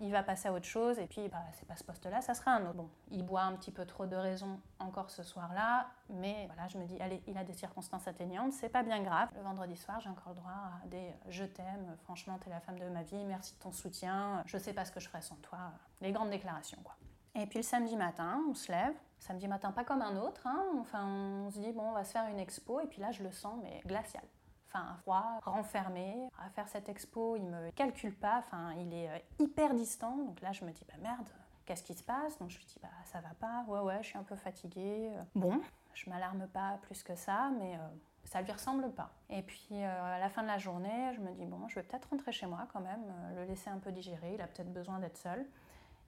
il 0.00 0.12
va 0.12 0.22
passer 0.22 0.48
à 0.48 0.52
autre 0.52 0.66
chose, 0.66 0.98
et 0.98 1.06
puis 1.06 1.28
bah, 1.28 1.42
c'est 1.54 1.66
pas 1.66 1.76
ce 1.76 1.84
poste-là, 1.84 2.20
ça 2.20 2.34
sera 2.34 2.52
un 2.52 2.62
autre. 2.66 2.74
Bon, 2.74 2.90
il 3.10 3.24
boit 3.24 3.42
un 3.42 3.52
petit 3.54 3.70
peu 3.70 3.86
trop 3.86 4.06
de 4.06 4.16
raison 4.16 4.60
encore 4.78 5.10
ce 5.10 5.22
soir-là, 5.22 5.88
mais 6.10 6.46
voilà, 6.46 6.68
je 6.68 6.78
me 6.78 6.84
dis, 6.84 7.00
allez, 7.00 7.22
il 7.26 7.36
a 7.38 7.44
des 7.44 7.54
circonstances 7.54 8.06
atteignantes, 8.06 8.52
c'est 8.52 8.68
pas 8.68 8.82
bien 8.82 9.02
grave. 9.02 9.28
Le 9.34 9.42
vendredi 9.42 9.76
soir, 9.76 10.00
j'ai 10.00 10.10
encore 10.10 10.30
le 10.30 10.40
droit 10.40 10.52
à 10.52 10.86
des 10.86 11.14
je 11.28 11.44
t'aime, 11.44 11.96
franchement, 12.04 12.38
t'es 12.38 12.50
la 12.50 12.60
femme 12.60 12.78
de 12.78 12.88
ma 12.88 13.02
vie, 13.02 13.24
merci 13.24 13.54
de 13.54 13.58
ton 13.60 13.72
soutien, 13.72 14.42
je 14.46 14.58
sais 14.58 14.74
pas 14.74 14.84
ce 14.84 14.92
que 14.92 15.00
je 15.00 15.08
ferais 15.08 15.22
sans 15.22 15.36
toi, 15.36 15.72
les 16.00 16.12
grandes 16.12 16.30
déclarations, 16.30 16.78
quoi. 16.84 16.96
Et 17.34 17.46
puis 17.46 17.58
le 17.58 17.64
samedi 17.64 17.96
matin, 17.96 18.42
on 18.48 18.54
se 18.54 18.72
lève, 18.72 18.94
samedi 19.18 19.48
matin 19.48 19.72
pas 19.72 19.84
comme 19.84 20.02
un 20.02 20.16
autre, 20.16 20.46
hein. 20.46 20.64
enfin 20.80 21.06
on 21.06 21.50
se 21.50 21.58
dit, 21.58 21.72
bon, 21.72 21.90
on 21.90 21.92
va 21.92 22.04
se 22.04 22.12
faire 22.12 22.26
une 22.28 22.38
expo, 22.38 22.80
et 22.80 22.86
puis 22.86 23.00
là, 23.00 23.12
je 23.12 23.22
le 23.22 23.30
sens, 23.30 23.58
mais 23.62 23.82
glacial 23.86 24.24
enfin 24.68 24.96
froid, 25.02 25.40
renfermé. 25.44 26.28
À 26.44 26.50
faire 26.50 26.68
cette 26.68 26.88
expo, 26.88 27.36
il 27.36 27.44
me 27.44 27.70
calcule 27.72 28.14
pas, 28.14 28.38
enfin 28.38 28.72
il 28.74 28.92
est 28.92 29.08
euh, 29.10 29.18
hyper 29.38 29.74
distant. 29.74 30.16
Donc 30.16 30.40
là 30.40 30.52
je 30.52 30.64
me 30.64 30.72
dis 30.72 30.84
bah 30.88 30.98
merde, 31.02 31.28
qu'est-ce 31.64 31.82
qui 31.82 31.94
se 31.94 32.02
passe? 32.02 32.38
Donc 32.38 32.50
je 32.50 32.58
lui 32.58 32.64
dis 32.66 32.78
bah 32.82 32.88
ça 33.04 33.20
va 33.20 33.34
pas, 33.40 33.64
ouais 33.68 33.80
ouais, 33.80 34.02
je 34.02 34.08
suis 34.08 34.18
un 34.18 34.22
peu 34.22 34.36
fatiguée. 34.36 35.10
Bon, 35.34 35.60
je 35.94 36.10
m'alarme 36.10 36.46
pas 36.48 36.78
plus 36.82 37.02
que 37.02 37.14
ça, 37.14 37.50
mais 37.58 37.74
euh, 37.74 37.88
ça 38.24 38.42
lui 38.42 38.52
ressemble 38.52 38.90
pas. 38.92 39.10
Et 39.30 39.42
puis 39.42 39.68
euh, 39.72 40.14
à 40.16 40.18
la 40.18 40.28
fin 40.28 40.42
de 40.42 40.48
la 40.48 40.58
journée, 40.58 41.12
je 41.14 41.20
me 41.20 41.32
dis 41.32 41.46
bon, 41.46 41.68
je 41.68 41.76
vais 41.76 41.82
peut-être 41.82 42.08
rentrer 42.10 42.32
chez 42.32 42.46
moi 42.46 42.66
quand 42.72 42.80
même, 42.80 43.12
le 43.34 43.44
laisser 43.44 43.70
un 43.70 43.78
peu 43.78 43.92
digérer, 43.92 44.34
il 44.34 44.40
a 44.40 44.46
peut-être 44.46 44.72
besoin 44.72 44.98
d'être 44.98 45.18
seul. 45.18 45.46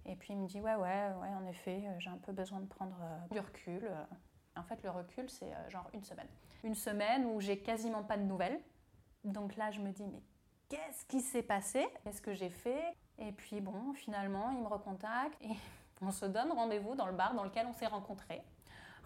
Et 0.06 0.16
puis 0.16 0.32
il 0.32 0.38
me 0.38 0.46
dit 0.46 0.60
ouais 0.60 0.74
ouais 0.74 1.12
ouais 1.20 1.34
en 1.34 1.44
effet, 1.46 1.84
j'ai 1.98 2.10
un 2.10 2.18
peu 2.18 2.32
besoin 2.32 2.60
de 2.60 2.66
prendre 2.66 2.96
du 3.30 3.38
recul. 3.40 3.90
En 4.58 4.62
fait, 4.64 4.82
le 4.82 4.90
recul, 4.90 5.30
c'est 5.30 5.52
euh, 5.52 5.70
genre 5.70 5.88
une 5.94 6.02
semaine. 6.02 6.28
Une 6.64 6.74
semaine 6.74 7.26
où 7.26 7.40
j'ai 7.40 7.58
quasiment 7.58 8.02
pas 8.02 8.16
de 8.16 8.22
nouvelles. 8.22 8.60
Donc 9.24 9.56
là, 9.56 9.70
je 9.70 9.80
me 9.80 9.90
dis, 9.90 10.06
mais 10.06 10.22
qu'est-ce 10.68 11.04
qui 11.06 11.20
s'est 11.20 11.42
passé? 11.42 11.86
Qu'est-ce 12.04 12.22
que 12.22 12.34
j'ai 12.34 12.50
fait? 12.50 12.94
Et 13.18 13.32
puis 13.32 13.60
bon, 13.60 13.92
finalement, 13.94 14.50
il 14.50 14.62
me 14.62 14.68
recontacte 14.68 15.40
et 15.42 15.56
on 16.02 16.10
se 16.10 16.26
donne 16.26 16.52
rendez-vous 16.52 16.94
dans 16.94 17.06
le 17.06 17.12
bar 17.12 17.34
dans 17.34 17.44
lequel 17.44 17.66
on 17.66 17.72
s'est 17.72 17.86
rencontrés. 17.86 18.42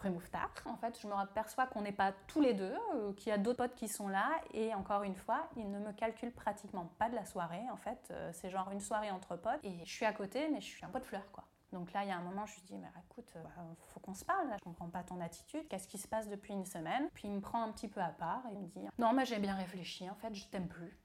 Rue 0.02 0.11
Mouffetard. 0.11 0.52
En 0.66 0.76
fait, 0.76 0.99
je 1.00 1.06
me 1.06 1.14
aperçois 1.14 1.66
qu'on 1.66 1.82
n'est 1.82 1.92
pas 1.92 2.12
tous 2.26 2.40
les 2.40 2.54
deux, 2.54 2.75
euh, 2.94 3.12
qu'il 3.14 3.28
y 3.28 3.32
a 3.32 3.38
d'autres 3.38 3.59
potes 3.59 3.75
qui 3.75 3.88
sont 3.88 4.09
là, 4.09 4.28
et 4.52 4.75
encore 4.75 5.04
une 5.04 5.14
fois, 5.14 5.49
il 5.56 5.71
ne 5.71 5.78
me 5.78 5.92
calcule 5.92 6.32
pratiquement 6.32 6.90
pas 6.99 7.09
de 7.09 7.14
la 7.14 7.25
soirée. 7.25 7.62
En 7.71 7.76
fait, 7.76 8.09
euh, 8.11 8.30
c'est 8.32 8.50
genre 8.50 8.71
une 8.73 8.80
soirée 8.80 9.11
entre 9.11 9.37
potes, 9.37 9.61
et 9.62 9.78
je 9.85 9.90
suis 9.90 10.04
à 10.04 10.12
côté, 10.12 10.49
mais 10.49 10.61
je 10.61 10.66
suis 10.66 10.85
un 10.85 10.88
pot 10.88 10.99
de 10.99 11.04
fleurs, 11.04 11.30
quoi. 11.30 11.44
Donc 11.72 11.92
là, 11.92 12.04
il 12.04 12.08
y 12.08 12.12
a 12.12 12.16
un 12.16 12.22
moment, 12.22 12.44
je 12.46 12.54
lui 12.56 12.62
dis, 12.62 12.78
mais 12.78 12.88
écoute, 13.04 13.30
il 13.34 13.42
bah, 13.42 13.50
faut 13.88 14.00
qu'on 14.00 14.14
se 14.14 14.24
parle, 14.24 14.48
là. 14.48 14.56
je 14.58 14.64
comprends 14.64 14.90
pas 14.90 15.02
ton 15.02 15.20
attitude, 15.20 15.66
qu'est-ce 15.68 15.88
qui 15.88 15.98
se 15.98 16.06
passe 16.06 16.28
depuis 16.28 16.52
une 16.52 16.66
semaine? 16.66 17.08
Puis 17.14 17.28
il 17.28 17.34
me 17.34 17.40
prend 17.40 17.62
un 17.62 17.72
petit 17.72 17.88
peu 17.88 18.00
à 18.00 18.10
part 18.10 18.42
et 18.50 18.54
il 18.54 18.60
me 18.60 18.68
dit, 18.68 18.86
non, 18.98 19.12
mais 19.12 19.24
j'ai 19.24 19.38
bien 19.38 19.54
réfléchi, 19.54 20.08
en 20.08 20.14
fait, 20.14 20.34
je 20.34 20.46
t'aime 20.48 20.68
plus. 20.68 20.98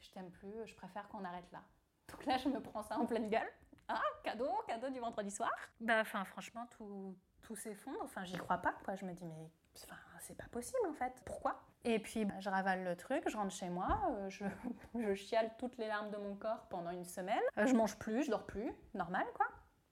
Je 0.00 0.10
t'aime 0.10 0.30
plus, 0.30 0.66
je 0.66 0.74
préfère 0.74 1.08
qu'on 1.08 1.24
arrête 1.24 1.50
là. 1.52 1.62
Donc 2.08 2.24
là, 2.24 2.38
je 2.38 2.48
me 2.48 2.60
prends 2.60 2.82
ça 2.82 2.98
en 2.98 3.06
pleine 3.06 3.28
gueule. 3.28 3.50
Ah, 3.88 4.02
cadeau, 4.22 4.50
cadeau 4.66 4.90
du 4.90 5.00
vendredi 5.00 5.30
soir. 5.30 5.50
Bah, 5.80 6.00
enfin, 6.00 6.24
franchement, 6.24 6.66
tout, 6.70 7.16
tout 7.42 7.56
s'effondre. 7.56 7.98
Enfin, 8.02 8.24
j'y 8.24 8.36
crois 8.36 8.58
pas, 8.58 8.74
quoi. 8.84 8.96
Je 8.96 9.04
me 9.04 9.12
dis, 9.12 9.24
mais 9.24 9.50
enfin, 9.74 9.96
c'est 10.20 10.36
pas 10.36 10.48
possible, 10.50 10.86
en 10.88 10.92
fait. 10.92 11.12
Pourquoi? 11.24 11.60
Et 11.84 11.98
puis, 11.98 12.24
bah, 12.24 12.34
je 12.40 12.50
ravale 12.50 12.84
le 12.84 12.96
truc, 12.96 13.22
je 13.26 13.36
rentre 13.36 13.54
chez 13.54 13.70
moi, 13.70 14.00
euh, 14.10 14.28
je, 14.28 14.44
je 14.94 15.14
chiale 15.14 15.50
toutes 15.58 15.78
les 15.78 15.86
larmes 15.86 16.10
de 16.10 16.16
mon 16.16 16.34
corps 16.34 16.66
pendant 16.68 16.90
une 16.90 17.04
semaine. 17.04 17.42
Euh, 17.56 17.66
je 17.66 17.74
mange 17.74 17.96
plus, 17.98 18.24
je 18.24 18.30
dors 18.30 18.46
plus, 18.46 18.72
normal, 18.94 19.24
quoi. 19.34 19.46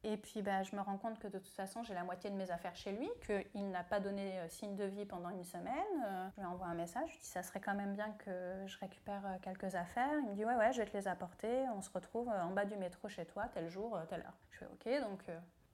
Et 0.08 0.16
puis 0.16 0.40
bah, 0.40 0.62
je 0.62 0.76
me 0.76 0.80
rends 0.80 0.98
compte 0.98 1.18
que 1.18 1.26
de 1.26 1.40
toute 1.40 1.54
façon 1.54 1.82
j'ai 1.82 1.92
la 1.92 2.04
moitié 2.04 2.30
de 2.30 2.36
mes 2.36 2.52
affaires 2.52 2.76
chez 2.76 2.92
lui, 2.92 3.10
qu'il 3.26 3.70
n'a 3.70 3.82
pas 3.82 3.98
donné 3.98 4.38
euh, 4.38 4.48
signe 4.48 4.76
de 4.76 4.84
vie 4.84 5.04
pendant 5.04 5.30
une 5.30 5.42
semaine. 5.42 5.74
Euh, 6.06 6.28
je 6.36 6.40
lui 6.40 6.46
envoie 6.46 6.68
un 6.68 6.74
message, 6.74 7.10
je 7.12 7.18
dis 7.18 7.26
ça 7.26 7.42
serait 7.42 7.58
quand 7.58 7.74
même 7.74 7.92
bien 7.92 8.12
que 8.12 8.30
je 8.66 8.78
récupère 8.78 9.26
euh, 9.26 9.36
quelques 9.42 9.74
affaires. 9.74 10.16
Il 10.20 10.28
me 10.28 10.34
dit 10.34 10.44
ouais 10.44 10.54
ouais 10.54 10.72
je 10.72 10.78
vais 10.78 10.86
te 10.86 10.96
les 10.96 11.08
apporter, 11.08 11.64
on 11.74 11.82
se 11.82 11.90
retrouve 11.90 12.28
en 12.28 12.52
bas 12.52 12.64
du 12.64 12.76
métro 12.76 13.08
chez 13.08 13.26
toi 13.26 13.48
tel 13.52 13.68
jour, 13.68 13.98
telle 14.08 14.20
heure. 14.20 14.38
Je 14.52 14.58
fais 14.58 14.66
ok 14.66 15.02
donc 15.02 15.24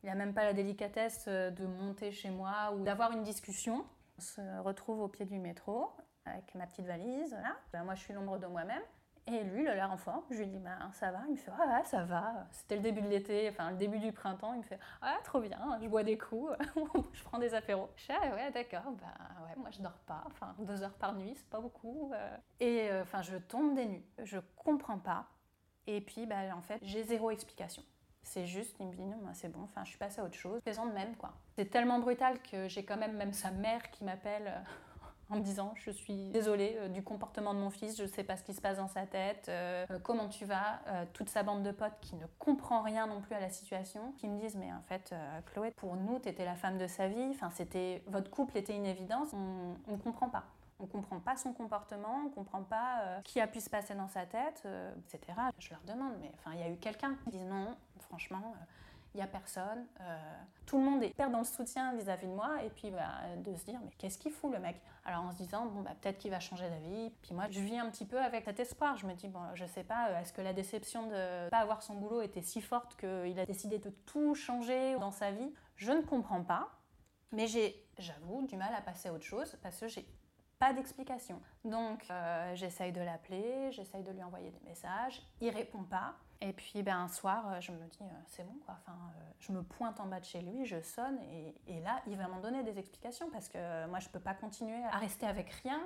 il 0.03 0.07
n'y 0.07 0.11
a 0.11 0.15
même 0.15 0.33
pas 0.33 0.45
la 0.45 0.55
délicatesse 0.55 1.29
de 1.29 1.67
monter 1.67 2.11
chez 2.11 2.31
moi 2.31 2.73
ou 2.75 2.83
d'avoir 2.83 3.13
une 3.13 3.25
discussion. 3.25 3.85
On 4.17 4.23
se 4.23 4.61
retrouve 4.61 5.01
au 5.01 5.09
pied 5.09 5.27
du 5.27 5.39
métro 5.39 5.93
avec 6.25 6.55
ma 6.55 6.67
petite 6.67 6.87
valise. 6.87 7.37
Là. 7.75 7.85
Moi 7.85 7.95
je 7.97 8.01
suis 8.01 8.15
l'ombre 8.15 8.39
de 8.39 8.47
moi-même. 8.47 8.83
Et 9.29 9.45
lui, 9.45 9.63
il 9.63 9.69
a 9.69 9.75
l'air 9.75 9.91
en 9.91 9.97
forme. 9.97 10.23
Je 10.31 10.39
lui 10.39 10.47
dis, 10.47 10.59
bah, 10.59 10.79
ça 10.93 11.13
va 11.13 11.21
Il 11.29 11.33
me 11.33 11.37
fait, 11.37 11.53
ah 11.57 11.79
ouais, 11.79 11.85
ça 11.85 12.05
va. 12.05 12.47
C'était 12.51 12.77
le 12.77 12.83
début 12.83 13.03
de 13.03 13.09
l'été, 13.09 13.49
enfin 13.49 13.71
le 13.71 13.77
début 13.77 13.99
du 13.99 14.13
printemps. 14.13 14.53
Il 14.55 14.59
me 14.59 14.65
fait, 14.65 14.81
ah, 15.01 15.17
trop 15.25 15.41
bien, 15.41 15.59
je 15.81 15.89
bois 15.89 16.03
des 16.03 16.19
coups, 16.19 16.53
je 17.13 17.23
prends 17.23 17.39
des 17.39 17.55
apéros. 17.55 17.89
Je 17.97 18.07
dis, 18.07 18.13
ah 18.21 18.35
ouais, 18.35 18.51
d'accord, 18.51 18.93
bah 18.93 19.45
ouais, 19.45 19.55
moi 19.57 19.71
je 19.71 19.81
dors 19.81 19.99
pas. 20.07 20.25
Enfin, 20.27 20.55
deux 20.59 20.83
heures 20.83 20.95
par 20.95 21.15
nuit, 21.15 21.35
c'est 21.37 21.49
pas 21.49 21.61
beaucoup. 21.61 22.11
Euh. 22.13 22.37
Et 22.59 22.91
euh, 22.91 23.03
enfin, 23.03 23.23
je 23.23 23.37
tombe 23.37 23.75
des 23.75 23.87
nues. 23.87 24.05
Je 24.23 24.39
comprends 24.57 24.99
pas. 24.99 25.27
Et 25.87 26.01
puis, 26.01 26.27
bah, 26.27 26.37
en 26.57 26.63
fait, 26.63 26.79
j'ai 26.83 27.05
zéro 27.05 27.31
explication. 27.31 27.83
C'est 28.25 28.47
juste, 28.47 28.77
il 28.81 28.87
me 28.87 28.93
dit 28.93 29.05
non, 29.05 29.19
bah, 29.23 29.35
c'est 29.35 29.49
bon, 29.49 29.63
enfin, 29.63 29.85
je 29.85 29.91
suis 29.91 29.99
passée 29.99 30.21
à 30.21 30.25
autre 30.25 30.37
chose. 30.37 30.61
Plaisante 30.63 30.93
même, 30.93 31.17
quoi. 31.17 31.33
C'est 31.57 31.71
tellement 31.71 31.99
brutal 31.99 32.41
que 32.43 32.69
j'ai 32.69 32.85
quand 32.85 32.97
même 32.97 33.17
même 33.17 33.33
sa 33.33 33.51
mère 33.51 33.91
qui 33.91 34.05
m'appelle 34.05 34.49
euh, 34.49 34.61
en 35.33 35.37
me 35.37 35.43
disant 35.43 35.73
je 35.77 35.91
suis 35.91 36.31
désolée 36.31 36.77
euh, 36.79 36.89
du 36.89 37.03
comportement 37.03 37.55
de 37.55 37.59
mon 37.59 37.71
fils, 37.71 37.97
je 37.97 38.03
ne 38.03 38.09
sais 38.09 38.23
pas 38.23 38.37
ce 38.37 38.45
qui 38.45 38.55
se 38.55 38.61
passe 38.61 38.77
dans 38.77 38.89
sa 38.89 39.07
tête, 39.07 39.47
euh, 39.49 39.87
euh, 39.91 39.99
comment 40.03 40.29
tu 40.29 40.45
vas, 40.45 40.81
toute 41.15 41.29
sa 41.29 41.43
bande 41.43 41.63
de 41.63 41.71
potes 41.71 41.99
qui 42.01 42.17
ne 42.17 42.27
comprend 42.39 42.83
rien 42.83 43.07
non 43.07 43.21
plus 43.21 43.35
à 43.35 43.41
la 43.41 43.51
situation, 43.51 44.13
qui 44.19 44.29
me 44.29 44.39
disent 44.39 44.57
mais 44.57 44.73
en 44.73 44.83
fait 44.83 45.15
Chloé, 45.47 45.71
pour 45.71 45.97
nous 45.97 46.19
tu 46.19 46.29
étais 46.29 46.45
la 46.45 46.55
femme 46.55 46.79
de 46.79 46.87
sa 46.87 47.09
vie, 47.09 47.29
enfin 47.31 47.51
c'était 47.51 48.03
votre 48.07 48.31
couple 48.31 48.59
était 48.59 48.77
une 48.77 48.87
évidence, 48.87 49.29
on 49.33 49.93
ne 49.93 49.97
comprend 49.97 50.29
pas. 50.29 50.45
On 50.81 50.87
comprend 50.87 51.21
pas 51.21 51.37
son 51.37 51.53
comportement, 51.53 52.25
on 52.27 52.31
comprend 52.31 52.63
pas 52.63 53.21
qui 53.23 53.41
a 53.41 53.47
pu 53.47 53.61
se 53.61 53.71
passer 53.71 53.95
dans 53.95 54.09
sa 54.09 54.27
tête, 54.27 54.67
etc. 55.07 55.39
Je 55.59 55.71
leur 55.71 55.81
demande, 55.83 56.15
mais 56.21 56.33
enfin, 56.35 56.51
il 56.55 56.61
y 56.61 56.65
a 56.65 56.69
eu 56.69 56.77
quelqu'un 56.77 57.15
qui 57.23 57.31
dit 57.31 57.45
non, 57.45 57.77
franchement, 58.01 58.55
il 59.15 59.19
n'y 59.19 59.23
a 59.23 59.27
personne. 59.27 59.87
Euh, 60.01 60.19
tout 60.67 60.79
le 60.79 60.85
monde 60.85 61.03
est 61.03 61.11
perd 61.15 61.33
dans 61.33 61.39
le 61.39 61.45
soutien 61.45 61.95
vis-à-vis 61.95 62.27
de 62.27 62.33
moi 62.33 62.63
et 62.63 62.71
puis 62.71 62.91
bah, 62.91 63.37
de 63.37 63.55
se 63.55 63.65
dire 63.65 63.79
mais 63.85 63.91
qu'est-ce 63.99 64.19
qu'il 64.19 64.33
fout 64.33 64.53
le 64.53 64.59
mec? 64.59 64.81
Alors 65.05 65.23
en 65.23 65.33
se 65.33 65.37
disant 65.37 65.67
bon 65.67 65.83
bah, 65.83 65.93
peut-être 66.01 66.19
qu'il 66.19 66.31
va 66.31 66.41
changer 66.41 66.69
d'avis. 66.69 67.11
Puis 67.23 67.35
moi 67.35 67.45
je 67.51 67.61
vis 67.61 67.79
un 67.79 67.91
petit 67.91 68.07
peu 68.07 68.19
avec 68.19 68.45
cet 68.45 68.61
espoir. 68.61 68.97
Je 68.97 69.07
me 69.07 69.15
dis 69.15 69.29
bon 69.29 69.41
je 69.55 69.67
sais 69.67 69.85
pas 69.85 70.09
euh, 70.09 70.21
est-ce 70.21 70.33
que 70.33 70.41
la 70.41 70.53
déception 70.53 71.09
de 71.09 71.49
pas 71.51 71.59
avoir 71.59 71.83
son 71.83 71.95
boulot 71.95 72.23
était 72.23 72.43
si 72.43 72.61
forte 72.61 72.97
qu'il 72.97 73.39
a 73.39 73.47
décidé 73.47 73.79
de 73.79 73.91
tout 73.91 74.35
changer 74.35 74.99
dans 74.99 75.11
sa 75.11 75.31
vie? 75.31 75.53
Je 75.77 75.93
ne 75.93 76.01
comprends 76.01 76.43
pas. 76.43 76.71
Mais 77.33 77.47
j'ai 77.47 77.87
j'avoue 77.99 78.47
du 78.47 78.57
mal 78.57 78.75
à 78.75 78.81
passer 78.81 79.09
à 79.09 79.13
autre 79.13 79.25
chose 79.25 79.57
parce 79.63 79.79
que 79.79 79.89
j'ai 79.89 80.07
pas 80.59 80.73
d'explication. 80.73 81.41
Donc 81.65 82.05
euh, 82.11 82.55
j'essaye 82.55 82.93
de 82.93 83.01
l'appeler, 83.01 83.73
j'essaye 83.73 84.05
de 84.05 84.13
lui 84.13 84.23
envoyer 84.23 84.51
des 84.51 84.61
messages, 84.61 85.21
il 85.41 85.51
répond 85.51 85.83
pas. 85.83 86.15
Et 86.45 86.53
puis 86.53 86.83
ben, 86.83 86.97
un 86.97 87.09
soir, 87.09 87.45
euh, 87.49 87.61
je 87.61 87.71
me 87.71 87.87
dis, 87.87 88.03
euh, 88.03 88.21
c'est 88.27 88.43
bon, 88.45 88.59
quoi. 88.65 88.75
Enfin, 88.81 88.99
euh, 89.17 89.21
je 89.39 89.53
me 89.53 89.63
pointe 89.63 90.01
en 90.01 90.07
bas 90.07 90.19
de 90.19 90.25
chez 90.25 90.41
lui, 90.41 90.67
je 90.67 90.81
sonne, 90.83 91.19
et, 91.69 91.81
là, 91.81 92.03
il 92.09 92.17
va 92.17 92.27
m'en 92.27 92.41
donner 92.41 92.65
des 92.65 92.79
explications 92.79 93.31
parce 93.31 93.49
que 93.49 93.87
moi, 93.87 94.01
je 94.01 94.09
ne 94.09 94.13
peux 94.13 94.21
pas 94.21 94.35
continuer 94.35 94.85
à 94.85 94.99
rester 94.99 95.25
avec 95.25 95.51
rien. 95.63 95.81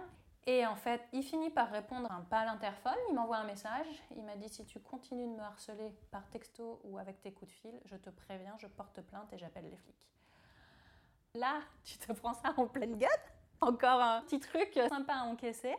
Et 0.46 0.64
en 0.64 0.76
fait, 0.76 1.02
il 1.12 1.22
finit 1.22 1.50
par 1.50 1.70
répondre 1.70 2.10
un 2.10 2.22
pas 2.22 2.40
à 2.40 2.44
l'interphone, 2.46 2.96
il 3.10 3.14
m'envoie 3.14 3.36
un 3.36 3.44
message, 3.44 3.86
il 4.16 4.22
m'a 4.22 4.36
dit 4.36 4.48
si 4.48 4.64
tu 4.64 4.80
continues 4.80 5.26
de 5.26 5.32
me 5.32 5.42
harceler 5.42 5.92
par 6.10 6.26
texto 6.30 6.80
ou 6.84 6.98
avec 6.98 7.20
tes 7.20 7.32
coups 7.32 7.50
de 7.50 7.56
fil, 7.56 7.80
je 7.84 7.96
te 7.96 8.08
préviens, 8.10 8.56
je 8.58 8.68
porte 8.68 9.02
plainte 9.02 9.30
et 9.32 9.38
j'appelle 9.38 9.68
les 9.68 9.76
flics. 9.76 10.08
Là, 11.34 11.60
tu 11.84 11.98
te 11.98 12.12
prends 12.12 12.32
ça 12.32 12.54
en 12.56 12.66
pleine 12.66 12.96
gueule, 12.96 13.10
encore 13.60 14.00
un 14.00 14.22
petit 14.22 14.38
truc 14.38 14.72
sympa 14.88 15.14
à 15.14 15.24
encaisser. 15.24 15.74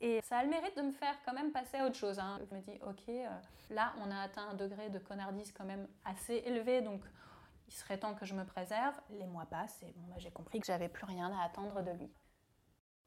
Et 0.00 0.20
ça 0.22 0.38
a 0.38 0.42
le 0.42 0.48
mérite 0.48 0.76
de 0.76 0.82
me 0.82 0.92
faire 0.92 1.14
quand 1.24 1.34
même 1.34 1.52
passer 1.52 1.76
à 1.76 1.86
autre 1.86 1.96
chose. 1.96 2.18
Hein. 2.18 2.40
Je 2.48 2.54
me 2.54 2.60
dis, 2.62 2.78
ok, 2.86 3.08
euh, 3.08 3.28
là, 3.68 3.92
on 3.98 4.10
a 4.10 4.20
atteint 4.20 4.48
un 4.48 4.54
degré 4.54 4.88
de 4.88 4.98
connardise 4.98 5.52
quand 5.52 5.66
même 5.66 5.86
assez 6.04 6.42
élevé, 6.46 6.80
donc 6.80 7.02
il 7.68 7.74
serait 7.74 7.98
temps 7.98 8.14
que 8.14 8.24
je 8.24 8.34
me 8.34 8.44
préserve. 8.44 8.94
Les 9.10 9.26
mois 9.26 9.44
passent 9.44 9.82
et 9.82 9.92
bon, 9.96 10.08
bah, 10.08 10.16
j'ai 10.18 10.30
compris 10.30 10.58
que 10.60 10.66
j'avais 10.66 10.88
plus 10.88 11.04
rien 11.04 11.30
à 11.32 11.44
attendre 11.44 11.82
de 11.82 11.90
lui. 11.92 12.10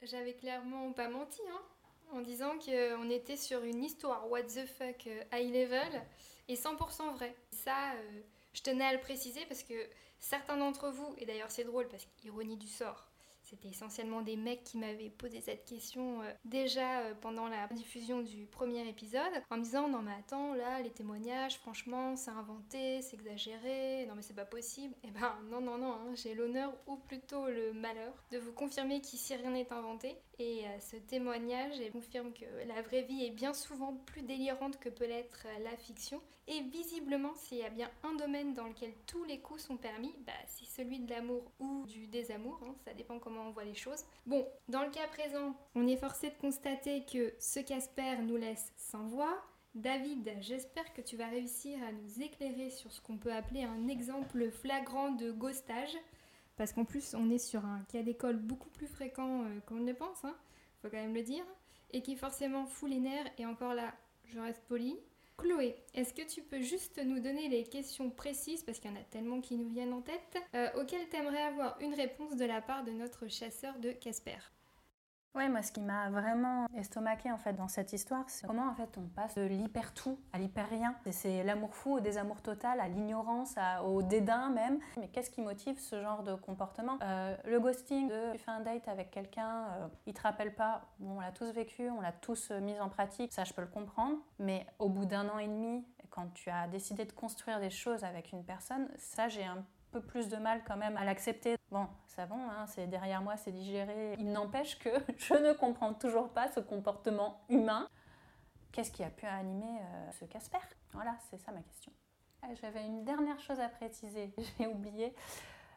J'avais 0.04 0.34
clairement 0.34 0.92
pas 0.94 1.10
menti, 1.10 1.42
hein, 1.52 1.62
en 2.12 2.22
disant 2.22 2.60
qu'on 2.60 3.10
était 3.10 3.38
sur 3.38 3.64
une 3.64 3.84
histoire 3.84 4.30
what 4.30 4.44
the 4.44 4.66
fuck 4.66 5.08
euh, 5.08 5.24
high 5.34 5.52
level 5.52 6.02
et 6.48 6.56
100% 6.56 7.14
vrai. 7.14 7.36
Ça, 7.52 7.94
euh, 7.94 8.22
je 8.54 8.62
tenais 8.62 8.86
à 8.86 8.94
le 8.94 9.00
préciser 9.00 9.46
parce 9.48 9.64
que 9.64 9.74
certains 10.20 10.58
d'entre 10.58 10.90
vous, 10.90 11.16
et 11.18 11.26
d'ailleurs 11.26 11.50
c'est 11.50 11.64
drôle 11.64 11.88
parce 11.88 12.06
qu'ironie 12.18 12.58
du 12.58 12.68
sort, 12.68 13.10
c'était 13.54 13.70
essentiellement 13.70 14.22
des 14.22 14.36
mecs 14.36 14.64
qui 14.64 14.80
m'avaient 14.80 15.12
posé 15.12 15.40
cette 15.40 15.66
question 15.66 16.22
euh, 16.22 16.34
déjà 16.44 17.02
euh, 17.02 17.14
pendant 17.22 17.48
la 17.48 17.68
diffusion 17.68 18.22
du 18.22 18.48
premier 18.48 18.88
épisode, 18.90 19.22
en 19.52 19.58
me 19.58 19.64
disant 19.64 19.88
non 19.88 20.02
mais 20.02 20.14
attends 20.18 20.56
là 20.56 20.82
les 20.82 20.90
témoignages 20.90 21.58
franchement 21.60 22.16
c'est 22.16 22.32
inventé, 22.32 23.04
c'est 23.04 23.16
exagéré, 23.16 24.08
non 24.08 24.16
mais 24.16 24.24
c'est 24.24 24.34
pas 24.36 24.46
possible. 24.46 24.96
Et 25.04 25.10
eh 25.10 25.12
ben 25.12 25.36
non 25.52 25.62
non 25.62 25.78
non, 25.78 25.94
hein, 25.94 26.16
j'ai 26.16 26.34
l'honneur 26.34 26.74
ou 26.88 26.96
plutôt 26.96 27.48
le 27.48 27.74
malheur 27.74 28.14
de 28.32 28.40
vous 28.40 28.54
confirmer 28.54 29.02
qu'ici 29.02 29.36
rien 29.36 29.52
n'est 29.52 29.72
inventé 29.72 30.16
et 30.40 30.66
euh, 30.66 30.80
ce 30.80 30.96
témoignage 30.96 31.76
confirme 31.92 32.34
que 32.34 32.46
la 32.68 32.82
vraie 32.82 33.04
vie 33.04 33.24
est 33.26 33.32
bien 33.32 33.54
souvent 33.54 33.94
plus 34.08 34.24
délirante 34.24 34.80
que 34.80 34.90
peut 34.90 35.06
l'être 35.06 35.46
la 35.64 35.78
fiction 35.78 36.22
et 36.48 36.62
visiblement 36.62 37.34
s'il 37.36 37.60
y 37.60 37.64
a 37.64 37.70
bien 37.70 37.90
un 38.04 38.16
domaine 38.16 38.54
dans 38.54 38.68
lequel 38.68 38.94
tous 39.08 39.24
les 39.24 39.40
coups 39.40 39.64
sont 39.64 39.78
permis, 39.78 40.14
bah, 40.26 40.34
c'est 40.48 40.66
celui 40.66 41.00
de 41.00 41.10
l'amour 41.10 41.52
ou 41.60 41.86
du 41.86 42.08
désamour, 42.08 42.60
hein, 42.64 42.76
ça 42.84 42.94
dépend 42.94 43.18
comment 43.20 43.43
on 43.44 43.52
voit 43.52 43.64
les 43.64 43.74
choses. 43.74 44.06
Bon, 44.26 44.48
dans 44.70 44.84
le 44.84 44.90
cas 44.90 45.08
présent, 45.08 45.56
on 45.76 45.88
est 45.88 45.98
forcé 45.98 46.30
de 46.30 46.36
constater 46.36 47.04
que 47.06 47.34
ce 47.40 47.60
Casper 47.60 48.18
nous 48.22 48.38
laisse 48.38 48.72
sans 48.78 49.08
voix. 49.08 49.42
David, 49.76 50.38
j'espère 50.40 50.94
que 50.94 51.02
tu 51.02 51.18
vas 51.18 51.28
réussir 51.28 51.78
à 51.84 51.92
nous 51.92 52.22
éclairer 52.22 52.70
sur 52.70 52.92
ce 52.92 53.02
qu'on 53.02 53.18
peut 53.18 53.34
appeler 53.34 53.64
un 53.64 53.88
exemple 53.88 54.52
flagrant 54.52 55.12
de 55.12 55.32
ghostage. 55.32 55.98
Parce 56.56 56.74
qu'en 56.74 56.86
plus, 56.86 57.16
on 57.16 57.30
est 57.32 57.40
sur 57.40 57.66
un 57.66 57.82
cas 57.92 58.04
d'école 58.04 58.38
beaucoup 58.38 58.70
plus 58.70 58.88
fréquent 58.88 59.44
euh, 59.44 59.60
qu'on 59.66 59.76
ne 59.76 59.88
le 59.88 59.96
pense, 59.96 60.24
hein, 60.24 60.36
faut 60.82 60.90
quand 60.90 60.98
même 60.98 61.16
le 61.16 61.24
dire, 61.24 61.44
et 61.92 62.04
qui 62.04 62.16
forcément 62.16 62.66
fout 62.66 62.90
les 62.90 63.00
nerfs, 63.00 63.26
et 63.40 63.46
encore 63.48 63.74
là, 63.74 63.94
je 64.26 64.40
reste 64.40 64.62
poli. 64.68 65.00
Chloé, 65.38 65.76
est-ce 65.94 66.14
que 66.14 66.22
tu 66.22 66.42
peux 66.44 66.62
juste 66.62 67.02
nous 67.04 67.20
donner 67.20 67.50
les 67.50 67.64
questions 67.64 68.10
précises, 68.10 68.64
parce 68.64 68.80
qu'il 68.80 68.92
y 68.92 68.94
en 68.94 68.98
a 68.98 69.04
tellement 69.04 69.42
qui 69.42 69.56
nous 69.58 69.70
viennent 69.70 69.94
en 69.94 70.02
tête, 70.02 70.38
euh, 70.56 70.70
auxquelles 70.80 71.10
tu 71.10 71.16
aimerais 71.18 71.42
avoir 71.42 71.80
une 71.82 71.94
réponse 71.94 72.36
de 72.36 72.46
la 72.46 72.62
part 72.62 72.84
de 72.84 72.92
notre 72.92 73.28
chasseur 73.28 73.78
de 73.80 73.92
Casper? 73.92 74.38
Ouais, 75.36 75.50
moi, 75.50 75.64
ce 75.64 75.72
qui 75.72 75.82
m'a 75.82 76.12
vraiment 76.12 76.68
estomaqué 76.76 77.32
en 77.32 77.40
fait 77.40 77.54
dans 77.54 77.68
cette 77.68 77.92
histoire, 77.92 78.24
c'est 78.28 78.46
comment 78.46 78.70
en 78.70 78.76
fait 78.76 78.96
on 79.00 79.08
passe 79.08 79.34
de 79.34 79.42
l'hyper 79.42 79.92
tout 79.96 80.20
à 80.32 80.38
l'hyper 80.38 80.70
rien. 80.70 80.96
C'est 81.10 81.44
l'amour 81.44 81.74
fou 81.74 81.96
au 81.96 82.00
désamour 82.00 82.40
total, 82.44 82.80
à 82.80 82.88
l'ignorance, 82.88 83.56
au 83.84 84.04
dédain 84.04 84.50
même. 84.52 84.78
Mais 84.96 85.08
qu'est-ce 85.08 85.32
qui 85.32 85.42
motive 85.42 85.80
ce 85.80 86.00
genre 86.04 86.22
de 86.22 86.36
comportement? 86.36 87.00
Euh, 87.02 87.36
Le 87.46 87.60
ghosting, 87.60 88.10
de, 88.10 88.32
tu 88.34 88.38
fais 88.38 88.52
un 88.52 88.60
date 88.60 88.88
avec 88.88 89.10
quelqu'un, 89.10 89.66
euh, 89.70 89.88
il 90.06 90.14
te 90.14 90.22
rappelle 90.22 90.54
pas. 90.54 90.86
Bon, 91.00 91.18
on 91.18 91.20
l'a 91.20 91.32
tous 91.32 91.50
vécu, 91.52 91.90
on 91.90 92.02
l'a 92.02 92.12
tous 92.12 92.52
euh, 92.52 92.60
mis 92.60 92.80
en 92.80 92.90
pratique, 92.90 93.34
ça 93.34 93.44
je 93.44 93.54
peux 93.54 93.62
le 93.64 93.68
comprendre. 93.68 94.18
Mais 94.38 94.68
au 94.78 94.88
bout 94.88 95.06
d'un 95.06 95.28
an 95.30 95.40
et 95.40 95.48
demi, 95.48 95.84
quand 96.12 96.32
tu 96.36 96.52
as 96.52 96.68
décidé 96.68 97.06
de 97.06 97.12
construire 97.12 97.60
des 97.60 97.72
choses 97.72 98.04
avec 98.04 98.34
une 98.34 98.46
personne, 98.46 98.88
ça 98.98 99.30
j'ai 99.30 99.46
un 99.46 99.66
peu 99.94 100.02
plus 100.02 100.28
de 100.28 100.38
mal 100.38 100.62
quand 100.68 100.76
même 100.76 100.98
à 100.98 101.06
l'accepter. 101.06 101.56
Bon, 101.72 101.88
ça 102.08 102.26
va, 102.26 102.36
hein, 102.36 102.66
c'est 102.68 102.88
derrière 102.88 103.22
moi, 103.22 103.38
c'est 103.38 103.52
digéré. 103.52 104.16
Il 104.18 104.32
n'empêche 104.32 104.78
que 104.80 104.90
je 105.18 105.36
ne 105.36 105.54
comprends 105.54 105.94
toujours 105.94 106.30
pas 106.30 106.52
ce 106.52 106.60
comportement 106.60 107.42
humain. 107.50 107.88
Qu'est-ce 108.72 108.92
qui 108.92 109.04
a 109.04 109.10
pu 109.10 109.26
animer 109.28 109.80
euh, 109.80 110.12
ce 110.20 110.26
Casper? 110.26 110.58
Voilà, 110.94 111.16
c'est 111.30 111.38
ça 111.38 111.52
ma 111.52 111.62
question. 111.62 111.92
Ah, 112.42 112.48
j'avais 112.60 112.86
une 112.86 113.06
dernière 113.06 113.40
chose 113.40 113.60
à 113.60 113.70
préciser, 113.70 114.34
j'ai 114.60 114.68
oublié. 114.68 115.14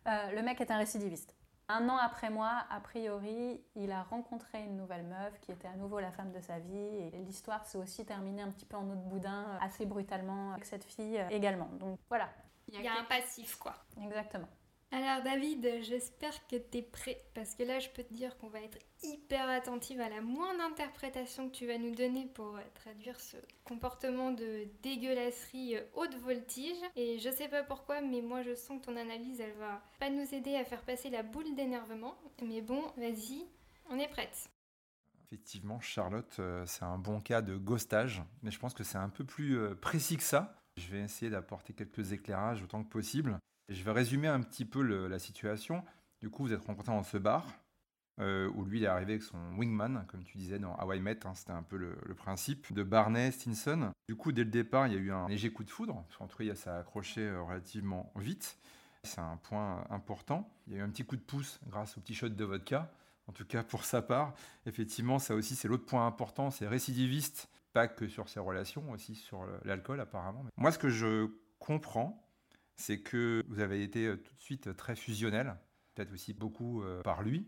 Euh, 0.06 0.32
le 0.32 0.42
mec 0.42 0.60
est 0.60 0.70
un 0.70 0.78
récidiviste. 0.78 1.34
Un 1.68 1.88
an 1.88 1.96
après 1.96 2.30
moi, 2.30 2.64
a 2.70 2.80
priori, 2.80 3.60
il 3.74 3.90
a 3.90 4.04
rencontré 4.04 4.62
une 4.62 4.76
nouvelle 4.76 5.04
meuf 5.04 5.38
qui 5.40 5.50
était 5.50 5.66
à 5.66 5.74
nouveau 5.74 5.98
la 5.98 6.12
femme 6.12 6.30
de 6.30 6.40
sa 6.40 6.58
vie. 6.60 6.76
Et 6.76 7.10
l'histoire 7.26 7.66
s'est 7.66 7.76
aussi 7.76 8.06
terminée 8.06 8.40
un 8.40 8.50
petit 8.50 8.64
peu 8.64 8.76
en 8.76 8.88
autre 8.88 9.02
boudin, 9.02 9.58
assez 9.60 9.84
brutalement, 9.84 10.52
avec 10.52 10.64
cette 10.64 10.84
fille 10.84 11.18
euh, 11.18 11.28
également. 11.28 11.68
Donc 11.80 11.98
voilà, 12.08 12.30
il 12.68 12.80
y 12.80 12.88
a, 12.88 12.98
un 12.98 13.04
passif, 13.04 13.56
quoi. 13.56 13.74
Exactement. 14.02 14.48
Alors 14.92 15.22
David, 15.24 15.82
j'espère 15.82 16.46
que 16.46 16.56
tu 16.56 16.78
es 16.78 16.82
prêt 16.82 17.20
parce 17.34 17.54
que 17.54 17.64
là 17.64 17.80
je 17.80 17.88
peux 17.88 18.04
te 18.04 18.14
dire 18.14 18.38
qu'on 18.38 18.48
va 18.48 18.60
être 18.60 18.78
hyper 19.02 19.48
attentive 19.48 20.00
à 20.00 20.08
la 20.08 20.20
moindre 20.20 20.62
interprétation 20.62 21.50
que 21.50 21.54
tu 21.56 21.66
vas 21.66 21.76
nous 21.76 21.94
donner 21.94 22.26
pour 22.26 22.56
euh, 22.56 22.60
traduire 22.74 23.18
ce 23.18 23.36
comportement 23.64 24.30
de 24.30 24.68
dégueulasserie 24.82 25.76
euh, 25.76 25.82
haute 25.94 26.14
voltige. 26.14 26.78
Et 26.94 27.18
je 27.18 27.30
sais 27.30 27.48
pas 27.48 27.64
pourquoi, 27.64 28.00
mais 28.00 28.22
moi 28.22 28.42
je 28.42 28.54
sens 28.54 28.80
que 28.80 28.86
ton 28.86 28.96
analyse 28.96 29.40
elle 29.40 29.54
va 29.54 29.82
pas 29.98 30.08
nous 30.08 30.32
aider 30.32 30.54
à 30.54 30.64
faire 30.64 30.82
passer 30.82 31.10
la 31.10 31.24
boule 31.24 31.54
d'énervement. 31.56 32.14
Mais 32.42 32.60
bon, 32.60 32.80
vas-y, 32.96 33.44
on 33.90 33.98
est 33.98 34.08
prête. 34.08 34.48
Effectivement, 35.24 35.80
Charlotte, 35.80 36.36
euh, 36.38 36.64
c'est 36.64 36.84
un 36.84 36.98
bon 36.98 37.20
cas 37.20 37.42
de 37.42 37.56
ghostage, 37.56 38.22
mais 38.42 38.52
je 38.52 38.60
pense 38.60 38.72
que 38.72 38.84
c'est 38.84 38.98
un 38.98 39.08
peu 39.08 39.24
plus 39.24 39.74
précis 39.76 40.16
que 40.16 40.22
ça. 40.22 40.62
Je 40.76 40.88
vais 40.88 41.00
essayer 41.00 41.30
d'apporter 41.30 41.72
quelques 41.72 42.12
éclairages 42.12 42.62
autant 42.62 42.84
que 42.84 42.88
possible. 42.88 43.38
Je 43.68 43.82
vais 43.82 43.92
résumer 43.92 44.28
un 44.28 44.40
petit 44.40 44.64
peu 44.64 44.82
la 45.08 45.18
situation. 45.18 45.82
Du 46.20 46.30
coup, 46.30 46.44
vous 46.44 46.52
êtes 46.52 46.64
rencontrés 46.64 46.92
dans 46.92 47.02
ce 47.02 47.16
bar, 47.18 47.46
euh, 48.20 48.50
où 48.54 48.64
lui 48.64 48.78
il 48.78 48.84
est 48.84 48.88
arrivé 48.88 49.14
avec 49.14 49.22
son 49.22 49.38
wingman, 49.56 50.04
comme 50.08 50.24
tu 50.24 50.38
disais 50.38 50.58
dans 50.58 50.74
Hawaii 50.76 51.00
Met, 51.00 51.26
hein, 51.26 51.34
c'était 51.34 51.52
un 51.52 51.62
peu 51.62 51.76
le, 51.76 52.14
principe, 52.14 52.72
de 52.72 52.82
Barney 52.82 53.30
Stinson. 53.32 53.90
Du 54.08 54.16
coup, 54.16 54.32
dès 54.32 54.44
le 54.44 54.50
départ, 54.50 54.86
il 54.86 54.94
y 54.94 54.96
a 54.96 55.00
eu 55.00 55.12
un 55.12 55.28
léger 55.28 55.50
coup 55.50 55.64
de 55.64 55.70
foudre, 55.70 56.04
en 56.20 56.26
tout 56.26 56.36
cas, 56.38 56.54
ça 56.54 56.76
a 56.76 56.80
accroché 56.80 57.22
euh, 57.22 57.42
relativement 57.42 58.12
vite. 58.16 58.58
C'est 59.02 59.20
un 59.20 59.36
point 59.36 59.84
important. 59.90 60.50
Il 60.66 60.72
y 60.72 60.76
a 60.76 60.80
eu 60.80 60.82
un 60.82 60.88
petit 60.88 61.04
coup 61.04 61.16
de 61.16 61.22
pouce 61.22 61.60
grâce 61.68 61.96
au 61.96 62.00
petit 62.00 62.14
shot 62.14 62.30
de 62.30 62.44
vodka, 62.44 62.90
en 63.28 63.32
tout 63.32 63.44
cas 63.44 63.62
pour 63.62 63.84
sa 63.84 64.02
part. 64.02 64.34
Effectivement, 64.66 65.18
ça 65.18 65.34
aussi, 65.34 65.54
c'est 65.54 65.68
l'autre 65.68 65.86
point 65.86 66.06
important, 66.06 66.50
c'est 66.50 66.66
récidiviste, 66.66 67.48
pas 67.76 67.88
que 67.88 68.08
sur 68.08 68.30
ses 68.30 68.40
relations, 68.40 68.90
aussi 68.90 69.14
sur 69.14 69.46
l'alcool 69.64 70.00
apparemment. 70.00 70.46
Moi, 70.56 70.72
ce 70.72 70.78
que 70.78 70.88
je 70.88 71.28
comprends, 71.58 72.26
c'est 72.74 73.00
que 73.00 73.44
vous 73.48 73.60
avez 73.60 73.82
été 73.82 74.06
euh, 74.06 74.16
tout 74.16 74.34
de 74.34 74.40
suite 74.40 74.74
très 74.76 74.96
fusionnel, 74.96 75.54
peut-être 75.94 76.10
aussi 76.10 76.32
beaucoup 76.32 76.82
par 77.04 77.22
lui, 77.22 77.46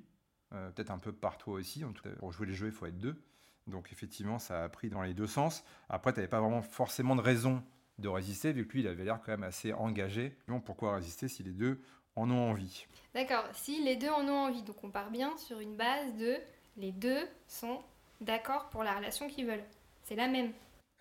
euh, 0.52 0.70
peut-être 0.70 0.90
un 0.90 0.98
peu 0.98 1.12
par 1.12 1.38
toi 1.38 1.54
aussi. 1.54 1.82
En 1.82 1.94
tout 1.94 2.02
cas, 2.02 2.10
pour 2.10 2.30
jouer 2.30 2.46
les 2.46 2.52
jeux, 2.52 2.66
il 2.66 2.72
faut 2.72 2.84
être 2.84 2.98
deux. 2.98 3.22
Donc 3.68 3.90
effectivement, 3.90 4.38
ça 4.38 4.64
a 4.64 4.68
pris 4.68 4.90
dans 4.90 5.00
les 5.00 5.14
deux 5.14 5.26
sens. 5.26 5.64
Après, 5.88 6.12
tu 6.12 6.18
n'avais 6.18 6.28
pas 6.28 6.40
vraiment 6.40 6.60
forcément 6.60 7.16
de 7.16 7.22
raison 7.22 7.62
de 7.98 8.08
résister, 8.08 8.52
vu 8.52 8.66
que 8.66 8.74
lui, 8.74 8.80
il 8.80 8.86
avait 8.86 9.04
l'air 9.04 9.20
quand 9.24 9.32
même 9.32 9.44
assez 9.44 9.72
engagé. 9.72 10.36
Donc 10.46 10.62
pourquoi 10.64 10.96
résister 10.96 11.28
si 11.28 11.42
les 11.42 11.52
deux 11.52 11.80
en 12.16 12.30
ont 12.30 12.50
envie? 12.50 12.86
D'accord, 13.14 13.44
si 13.54 13.82
les 13.82 13.96
deux 13.96 14.10
en 14.10 14.28
ont 14.28 14.44
envie. 14.44 14.62
Donc 14.62 14.84
on 14.84 14.90
part 14.90 15.10
bien 15.10 15.34
sur 15.38 15.58
une 15.58 15.74
base 15.74 16.14
de 16.16 16.36
les 16.76 16.92
deux 16.92 17.26
sont 17.46 17.82
d'accord 18.20 18.68
pour 18.68 18.84
la 18.84 18.94
relation 18.94 19.26
qu'ils 19.26 19.46
veulent. 19.46 19.64
C'est 20.08 20.16
la 20.16 20.26
même. 20.26 20.52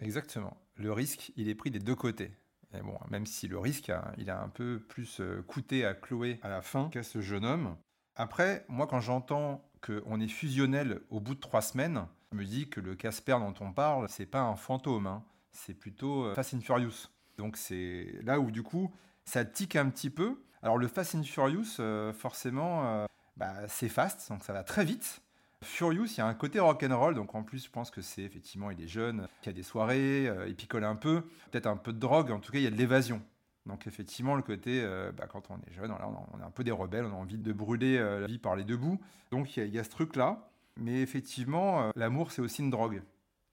Exactement. 0.02 0.58
Le 0.76 0.92
risque, 0.92 1.32
il 1.38 1.48
est 1.48 1.56
pris 1.56 1.72
des 1.72 1.80
deux 1.80 1.96
côtés. 1.96 2.30
Et 2.74 2.82
bon, 2.82 3.00
même 3.10 3.26
si 3.26 3.48
le 3.48 3.58
risque, 3.58 3.90
il 4.18 4.30
a 4.30 4.44
un 4.44 4.50
peu 4.50 4.82
plus 4.86 5.22
euh, 5.22 5.42
coûté 5.44 5.86
à 5.86 5.94
Chloé 5.94 6.42
à 6.44 6.50
la 6.50 6.62
fin 6.62 6.90
qu'à 6.90 7.04
ce 7.04 7.22
jeune 7.22 7.46
homme, 7.46 7.78
après, 8.18 8.66
moi, 8.68 8.86
quand 8.86 9.00
j'entends 9.00 9.64
qu'on 9.80 10.20
est 10.20 10.28
fusionnel 10.28 11.00
au 11.10 11.22
bout 11.22 11.36
de 11.36 11.40
trois 11.40 11.62
semaines, 11.62 12.06
je 12.34 12.38
me 12.38 12.44
dis 12.44 12.70
que 12.70 12.82
le 12.82 12.96
Casper 12.96 13.38
dont 13.40 13.54
on 13.62 13.72
parle, 13.72 14.10
c'est 14.10 14.26
pas 14.26 14.42
un 14.42 14.58
fantôme, 14.58 15.08
hein. 15.08 15.24
c'est 15.52 15.74
plutôt 15.74 16.26
euh, 16.26 16.36
Fast 16.36 16.56
and 16.56 16.60
Furious. 16.60 17.08
Donc 17.38 17.56
c'est 17.56 18.12
là 18.24 18.42
où 18.42 18.52
du 18.52 18.62
coup, 18.62 18.94
ça 19.24 19.46
tique 19.46 19.78
un 19.78 19.90
petit 19.90 20.10
peu. 20.10 20.44
Alors 20.62 20.78
le 20.78 20.90
Fast 20.90 21.16
and 21.16 21.24
Furious, 21.24 21.80
euh, 21.80 22.12
forcément, 22.12 23.08
bah, 23.38 23.70
c'est 23.70 23.88
fast, 23.88 24.28
donc 24.30 24.44
ça 24.44 24.52
va 24.52 24.64
très 24.64 24.84
vite. 24.84 25.22
Furious, 25.64 26.06
il 26.06 26.18
y 26.18 26.22
a 26.22 26.28
un 26.28 26.34
côté 26.34 26.60
rock'n'roll, 26.60 27.16
donc 27.16 27.34
en 27.34 27.44
plus, 27.44 27.66
je 27.66 27.70
pense 27.70 27.90
que 27.92 28.02
c'est 28.02 28.22
effectivement, 28.22 28.70
il 28.72 28.82
est 28.82 28.88
jeune, 28.88 29.28
il 29.44 29.48
y 29.48 29.50
a 29.50 29.54
des 29.54 29.64
soirées, 29.64 30.32
il 30.48 30.56
picole 30.56 30.84
un 30.84 30.96
peu, 30.96 31.22
peut-être 31.52 31.68
un 31.68 31.78
peu 31.78 31.94
de 31.94 32.00
drogue, 32.00 32.32
en 32.32 32.40
tout 32.40 32.52
cas, 32.52 32.60
il 32.60 32.64
y 32.64 32.68
a 32.68 32.72
de 32.72 32.76
l'évasion. 32.76 33.22
Donc 33.68 33.86
effectivement, 33.86 34.36
le 34.36 34.42
côté, 34.42 34.82
euh, 34.82 35.12
bah, 35.12 35.28
quand 35.28 35.52
on 35.52 35.58
est 35.58 35.74
jeune, 35.74 35.92
on 35.92 36.40
est 36.40 36.44
un 36.44 36.52
peu 36.52 36.64
des 36.64 36.72
rebelles, 36.72 37.06
on 37.06 37.12
a 37.12 37.16
envie 37.16 37.38
de 37.38 37.54
brûler 37.54 37.98
euh, 37.98 38.22
la 38.22 38.28
vie 38.28 38.40
par 38.40 38.56
les 38.56 38.64
deux 38.64 38.78
bouts. 38.78 39.00
Donc 39.32 39.58
il 39.58 39.68
y, 39.68 39.80
a 39.80 39.84
ce 39.84 39.90
truc-là. 39.90 40.50
Mais 40.78 41.02
effectivement, 41.02 41.84
euh, 41.84 41.92
l'amour, 41.96 42.32
c'est 42.32 42.42
aussi 42.42 42.62
une 42.62 42.70
drogue. 42.70 43.04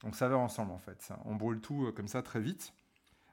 Donc 0.03 0.15
ça 0.15 0.29
va 0.29 0.37
ensemble 0.37 0.73
en 0.73 0.79
fait. 0.79 1.13
On 1.25 1.35
brûle 1.35 1.61
tout 1.61 1.93
comme 1.97 2.09
ça 2.09 2.23
très 2.23 2.41
vite. 2.41 2.73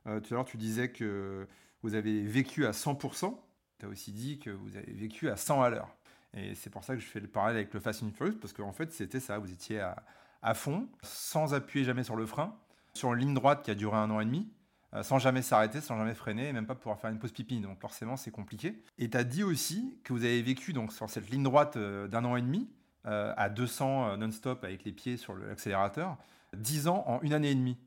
tout 0.05 0.09
à 0.09 0.33
l'heure, 0.33 0.45
tu 0.45 0.57
disais 0.57 0.89
que 0.89 1.47
vous 1.83 1.95
avez 1.95 2.23
vécu 2.23 2.65
à 2.65 2.71
100%. 2.71 3.37
Tu 3.79 3.85
as 3.85 3.89
aussi 3.89 4.11
dit 4.11 4.39
que 4.39 4.49
vous 4.49 4.77
avez 4.77 4.93
vécu 4.93 5.29
à 5.29 5.35
100 5.35 5.61
à 5.61 5.69
l'heure. 5.69 5.89
Et 6.33 6.55
c'est 6.55 6.69
pour 6.69 6.83
ça 6.83 6.95
que 6.95 7.01
je 7.01 7.07
fais 7.07 7.19
le 7.19 7.27
parallèle 7.27 7.57
avec 7.57 7.73
le 7.73 7.79
Fast 7.79 8.03
and 8.03 8.11
Furious, 8.15 8.37
parce 8.39 8.53
qu'en 8.53 8.71
fait, 8.71 8.91
c'était 8.91 9.19
ça. 9.19 9.37
Vous 9.37 9.51
étiez 9.51 9.79
à, 9.79 10.03
à 10.41 10.53
fond, 10.53 10.87
sans 11.03 11.53
appuyer 11.53 11.85
jamais 11.85 12.03
sur 12.03 12.15
le 12.15 12.25
frein, 12.25 12.55
sur 12.93 13.13
une 13.13 13.19
ligne 13.19 13.33
droite 13.33 13.63
qui 13.63 13.71
a 13.71 13.75
duré 13.75 13.97
un 13.97 14.09
an 14.09 14.19
et 14.19 14.25
demi. 14.25 14.49
Euh, 14.93 15.03
sans 15.03 15.19
jamais 15.19 15.41
s'arrêter, 15.41 15.79
sans 15.79 15.97
jamais 15.97 16.13
freiner, 16.13 16.49
et 16.49 16.53
même 16.53 16.65
pas 16.65 16.75
pouvoir 16.75 16.99
faire 16.99 17.09
une 17.09 17.19
pause 17.19 17.31
pipi. 17.31 17.61
Donc 17.61 17.79
forcément, 17.79 18.17
c'est 18.17 18.31
compliqué. 18.31 18.83
Et 18.97 19.09
tu 19.09 19.17
as 19.17 19.23
dit 19.23 19.43
aussi 19.43 19.97
que 20.03 20.11
vous 20.11 20.25
avez 20.25 20.41
vécu 20.41 20.73
donc, 20.73 20.91
sur 20.91 21.09
cette 21.09 21.29
ligne 21.29 21.43
droite 21.43 21.77
euh, 21.77 22.09
d'un 22.09 22.25
an 22.25 22.35
et 22.35 22.41
demi, 22.41 22.69
euh, 23.05 23.33
à 23.37 23.49
200 23.49 24.17
non-stop 24.17 24.63
avec 24.65 24.83
les 24.83 24.91
pieds 24.91 25.15
sur 25.15 25.33
l'accélérateur, 25.33 26.17
10 26.57 26.87
ans 26.89 27.05
en 27.07 27.21
une 27.21 27.33
année 27.33 27.51
et 27.51 27.55
demie. 27.55 27.77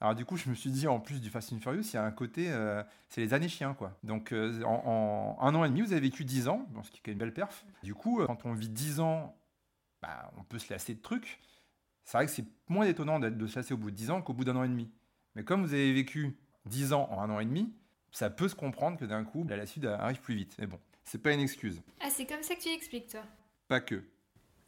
Alors 0.00 0.14
du 0.14 0.24
coup, 0.24 0.36
je 0.36 0.50
me 0.50 0.54
suis 0.54 0.70
dit, 0.70 0.86
en 0.86 1.00
plus 1.00 1.20
du 1.20 1.30
Fast 1.30 1.52
and 1.52 1.60
Furious, 1.60 1.82
il 1.82 1.94
y 1.94 1.96
a 1.96 2.04
un 2.04 2.10
côté, 2.10 2.50
c'est 3.08 3.20
les 3.20 3.32
années 3.32 3.48
chiens, 3.48 3.74
quoi. 3.74 3.96
Donc 4.02 4.34
en, 4.64 5.38
un 5.40 5.54
an 5.54 5.64
et 5.64 5.68
demi, 5.68 5.80
vous 5.80 5.92
avez 5.92 6.00
vécu 6.00 6.24
10 6.24 6.48
ans, 6.48 6.66
ce 6.82 6.90
qui 6.90 7.00
est 7.06 7.12
une 7.12 7.18
belle 7.18 7.32
perf. 7.32 7.64
Du 7.82 7.94
coup, 7.94 8.20
quand 8.26 8.44
on 8.44 8.52
vit 8.52 8.68
10 8.68 9.00
ans, 9.00 9.34
bah, 10.02 10.30
on 10.36 10.42
peut 10.42 10.58
se 10.58 10.70
lasser 10.72 10.94
de 10.94 11.00
trucs. 11.00 11.40
C'est 12.04 12.18
vrai 12.18 12.26
que 12.26 12.32
c'est 12.32 12.44
moins 12.68 12.84
étonnant 12.84 13.18
de 13.18 13.46
se 13.46 13.56
lasser 13.56 13.72
au 13.72 13.78
bout 13.78 13.90
de 13.90 13.96
10 13.96 14.10
ans 14.10 14.20
qu'au 14.20 14.34
bout 14.34 14.44
d'un 14.44 14.56
an 14.56 14.64
et 14.64 14.68
demi. 14.68 14.90
Mais 15.36 15.44
comme 15.44 15.62
vous 15.64 15.72
avez 15.72 15.92
vécu 15.92 16.36
10 16.66 16.92
ans 16.92 17.08
en 17.10 17.22
un 17.22 17.30
an 17.30 17.40
et 17.40 17.46
demi, 17.46 17.72
ça 18.10 18.30
peut 18.30 18.48
se 18.48 18.54
comprendre 18.54 18.98
que 18.98 19.04
d'un 19.04 19.24
coup, 19.24 19.46
la 19.48 19.66
suite 19.66 19.86
arrive 19.86 20.20
plus 20.20 20.34
vite. 20.34 20.54
Mais 20.58 20.66
bon, 20.66 20.78
c'est 21.04 21.18
pas 21.18 21.32
une 21.32 21.40
excuse. 21.40 21.82
Ah, 22.00 22.08
c'est 22.10 22.26
comme 22.26 22.42
ça 22.42 22.54
que 22.54 22.60
tu 22.60 22.68
expliques, 22.68 23.08
toi? 23.08 23.22
Pas 23.68 23.80
que. 23.80 24.02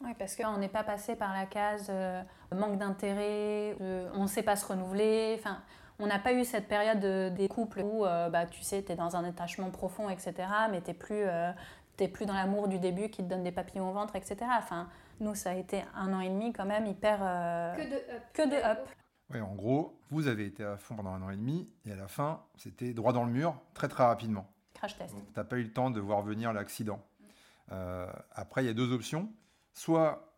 Oui, 0.01 0.13
parce 0.17 0.35
qu'on 0.35 0.57
n'est 0.57 0.69
pas 0.69 0.83
passé 0.83 1.15
par 1.15 1.33
la 1.33 1.45
case 1.45 1.87
euh, 1.89 2.21
manque 2.51 2.77
d'intérêt, 2.77 3.75
on 4.13 4.23
ne 4.23 4.27
sait 4.27 4.43
pas 4.43 4.55
se 4.55 4.65
renouveler. 4.65 5.35
Enfin, 5.39 5.61
on 5.99 6.07
n'a 6.07 6.19
pas 6.19 6.33
eu 6.33 6.45
cette 6.45 6.67
période 6.67 7.33
des 7.33 7.47
couples 7.47 7.81
où, 7.81 8.05
euh, 8.05 8.29
bah, 8.29 8.45
tu 8.45 8.61
sais, 8.61 8.83
tu 8.83 8.91
es 8.91 8.95
dans 8.95 9.15
un 9.15 9.23
attachement 9.23 9.71
profond, 9.71 10.09
etc., 10.09 10.33
mais 10.69 10.81
tu 10.81 10.89
n'es 10.89 10.93
plus, 10.93 11.23
euh, 11.23 11.51
plus 12.13 12.25
dans 12.25 12.35
l'amour 12.35 12.67
du 12.67 12.77
début 12.77 13.09
qui 13.09 13.23
te 13.23 13.29
donne 13.29 13.43
des 13.43 13.51
papillons 13.51 13.89
au 13.89 13.93
ventre, 13.93 14.15
etc. 14.15 14.37
Enfin, 14.57 14.87
nous, 15.19 15.33
ça 15.33 15.51
a 15.51 15.53
été 15.55 15.83
un 15.95 16.13
an 16.13 16.19
et 16.19 16.29
demi 16.29 16.53
quand 16.53 16.65
même 16.65 16.85
hyper... 16.85 17.17
que 17.75 17.89
de 17.89 17.95
up. 17.95 18.23
Que 18.33 18.49
de 18.49 18.55
up. 18.55 18.87
Oui, 19.29 19.41
en 19.41 19.55
gros, 19.55 19.99
vous 20.09 20.27
avez 20.27 20.45
été 20.45 20.63
à 20.63 20.77
fond 20.77 20.95
pendant 20.95 21.09
un 21.09 21.21
an 21.21 21.31
et 21.31 21.35
demi, 21.35 21.69
et 21.85 21.91
à 21.91 21.95
la 21.95 22.07
fin, 22.07 22.43
c'était 22.55 22.93
droit 22.93 23.11
dans 23.11 23.25
le 23.25 23.31
mur, 23.31 23.59
très 23.73 23.89
très 23.89 24.05
rapidement. 24.05 24.47
Crash 24.77 24.97
test. 24.97 25.15
Tu 25.15 25.21
n'as 25.35 25.43
pas 25.43 25.57
eu 25.57 25.63
le 25.63 25.73
temps 25.73 25.89
de 25.89 25.99
voir 25.99 26.21
venir 26.21 26.53
l'accident. 26.53 27.01
Euh, 27.71 28.07
après, 28.31 28.63
il 28.63 28.67
y 28.67 28.69
a 28.69 28.73
deux 28.73 28.93
options. 28.93 29.29
Soit 29.77 30.35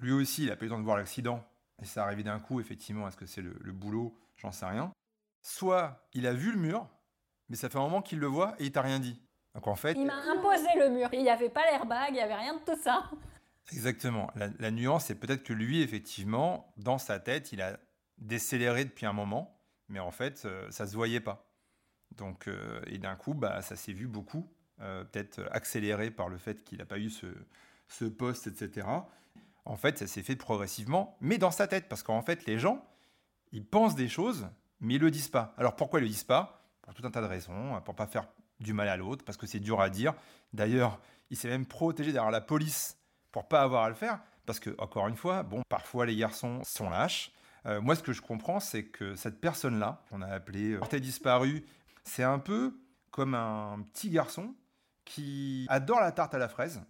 lui 0.00 0.12
aussi, 0.12 0.44
il 0.44 0.48
n'a 0.48 0.56
pas 0.56 0.64
eu 0.64 0.68
le 0.68 0.70
temps 0.70 0.78
de 0.78 0.84
voir 0.84 0.96
l'accident, 0.96 1.46
et 1.82 1.84
ça 1.84 2.04
arrivé 2.04 2.22
d'un 2.22 2.40
coup, 2.40 2.58
effectivement, 2.58 3.06
est-ce 3.06 3.18
que 3.18 3.26
c'est 3.26 3.42
le, 3.42 3.72
boulot 3.72 4.18
J'en 4.38 4.50
sais 4.50 4.64
rien. 4.64 4.90
Soit 5.42 6.08
il 6.14 6.26
a 6.26 6.32
vu 6.32 6.52
le 6.52 6.58
mur, 6.58 6.88
mais 7.50 7.56
ça 7.56 7.68
fait 7.68 7.76
un 7.76 7.82
moment 7.82 8.00
qu'il 8.00 8.18
le 8.18 8.28
voit 8.28 8.54
et 8.58 8.64
il 8.64 8.72
t'a 8.72 8.80
rien 8.80 8.98
dit. 8.98 9.20
Donc 9.54 9.66
en 9.66 9.74
fait. 9.74 9.92
Il 9.92 10.06
m'a 10.06 10.16
imposé 10.30 10.68
le 10.78 10.88
mur. 10.88 11.10
Il 11.12 11.22
n'y 11.22 11.28
avait 11.28 11.50
pas 11.50 11.70
l'airbag, 11.70 12.08
il 12.10 12.14
n'y 12.14 12.20
avait 12.20 12.34
rien 12.34 12.54
de 12.54 12.60
tout 12.60 12.80
ça. 12.80 13.10
Exactement. 13.72 14.30
La, 14.34 14.48
la 14.58 14.70
nuance, 14.70 15.04
c'est 15.04 15.16
peut-être 15.16 15.42
que 15.42 15.52
lui, 15.52 15.82
effectivement, 15.82 16.72
dans 16.78 16.96
sa 16.96 17.20
tête, 17.20 17.52
il 17.52 17.60
a 17.60 17.78
décéléré 18.16 18.86
depuis 18.86 19.04
un 19.04 19.12
moment, 19.12 19.60
mais 19.88 20.00
en 20.00 20.12
fait, 20.12 20.46
euh, 20.46 20.70
ça 20.70 20.86
se 20.86 20.94
voyait 20.94 21.20
pas. 21.20 21.46
Donc, 22.16 22.48
euh, 22.48 22.80
et 22.86 22.96
d'un 22.96 23.16
coup, 23.16 23.34
bah, 23.34 23.60
ça 23.60 23.76
s'est 23.76 23.92
vu 23.92 24.06
beaucoup, 24.06 24.50
euh, 24.80 25.04
peut-être 25.04 25.46
accéléré 25.50 26.10
par 26.10 26.30
le 26.30 26.38
fait 26.38 26.64
qu'il 26.64 26.78
n'a 26.78 26.86
pas 26.86 26.98
eu 26.98 27.10
ce, 27.10 27.26
ce 27.88 28.04
poste, 28.04 28.46
etc. 28.46 28.86
En 29.64 29.76
fait, 29.76 29.98
ça 29.98 30.06
s'est 30.06 30.22
fait 30.22 30.36
progressivement, 30.36 31.16
mais 31.20 31.38
dans 31.38 31.50
sa 31.50 31.66
tête, 31.66 31.88
parce 31.88 32.02
qu'en 32.02 32.22
fait, 32.22 32.46
les 32.46 32.58
gens, 32.58 32.84
ils 33.52 33.64
pensent 33.64 33.94
des 33.94 34.08
choses, 34.08 34.48
mais 34.80 34.94
ils 34.94 35.00
le 35.00 35.10
disent 35.10 35.28
pas. 35.28 35.54
Alors 35.58 35.76
pourquoi 35.76 36.00
ils 36.00 36.04
le 36.04 36.08
disent 36.08 36.24
pas? 36.24 36.64
Pour 36.82 36.94
tout 36.94 37.06
un 37.06 37.10
tas 37.10 37.20
de 37.20 37.26
raisons, 37.26 37.80
pour 37.84 37.94
pas 37.94 38.06
faire 38.06 38.26
du 38.60 38.72
mal 38.72 38.88
à 38.88 38.96
l'autre, 38.96 39.24
parce 39.24 39.36
que 39.36 39.46
c'est 39.46 39.60
dur 39.60 39.80
à 39.80 39.90
dire. 39.90 40.14
D'ailleurs, 40.52 40.98
il 41.30 41.36
s'est 41.36 41.48
même 41.48 41.66
protégé 41.66 42.12
derrière 42.12 42.30
la 42.30 42.40
police 42.40 42.96
pour 43.30 43.46
pas 43.46 43.60
avoir 43.60 43.84
à 43.84 43.88
le 43.90 43.94
faire, 43.94 44.20
parce 44.46 44.58
que 44.58 44.74
encore 44.78 45.06
une 45.08 45.16
fois, 45.16 45.42
bon, 45.42 45.62
parfois 45.68 46.06
les 46.06 46.16
garçons 46.16 46.62
sont 46.64 46.88
lâches, 46.88 47.32
euh, 47.66 47.80
moi, 47.80 47.94
ce 47.94 48.02
que 48.02 48.12
je 48.12 48.22
comprends, 48.22 48.60
c'est 48.60 48.84
que 48.84 49.14
cette 49.14 49.40
personne-là, 49.40 50.02
qu'on 50.08 50.22
a 50.22 50.28
appelée 50.28 50.72
euh, 50.72 50.78
portée 50.78 51.00
disparue, 51.00 51.64
c'est 52.04 52.22
un 52.22 52.38
peu 52.38 52.80
comme 53.10 53.34
un 53.34 53.80
petit 53.92 54.10
garçon 54.10 54.54
qui 55.04 55.66
adore 55.68 56.00
la 56.00 56.12
tarte 56.12 56.34
à 56.34 56.38
la 56.38 56.48
fraise 56.48 56.82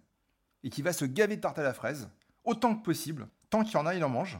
et 0.63 0.69
qui 0.69 0.81
va 0.81 0.93
se 0.93 1.05
gaver 1.05 1.35
de 1.37 1.41
tarte 1.41 1.59
à 1.59 1.63
la 1.63 1.73
fraise 1.73 2.09
autant 2.43 2.75
que 2.75 2.83
possible. 2.83 3.27
Tant 3.49 3.63
qu'il 3.63 3.73
y 3.73 3.77
en 3.77 3.85
a, 3.85 3.95
il 3.95 4.03
en 4.03 4.09
mange. 4.09 4.39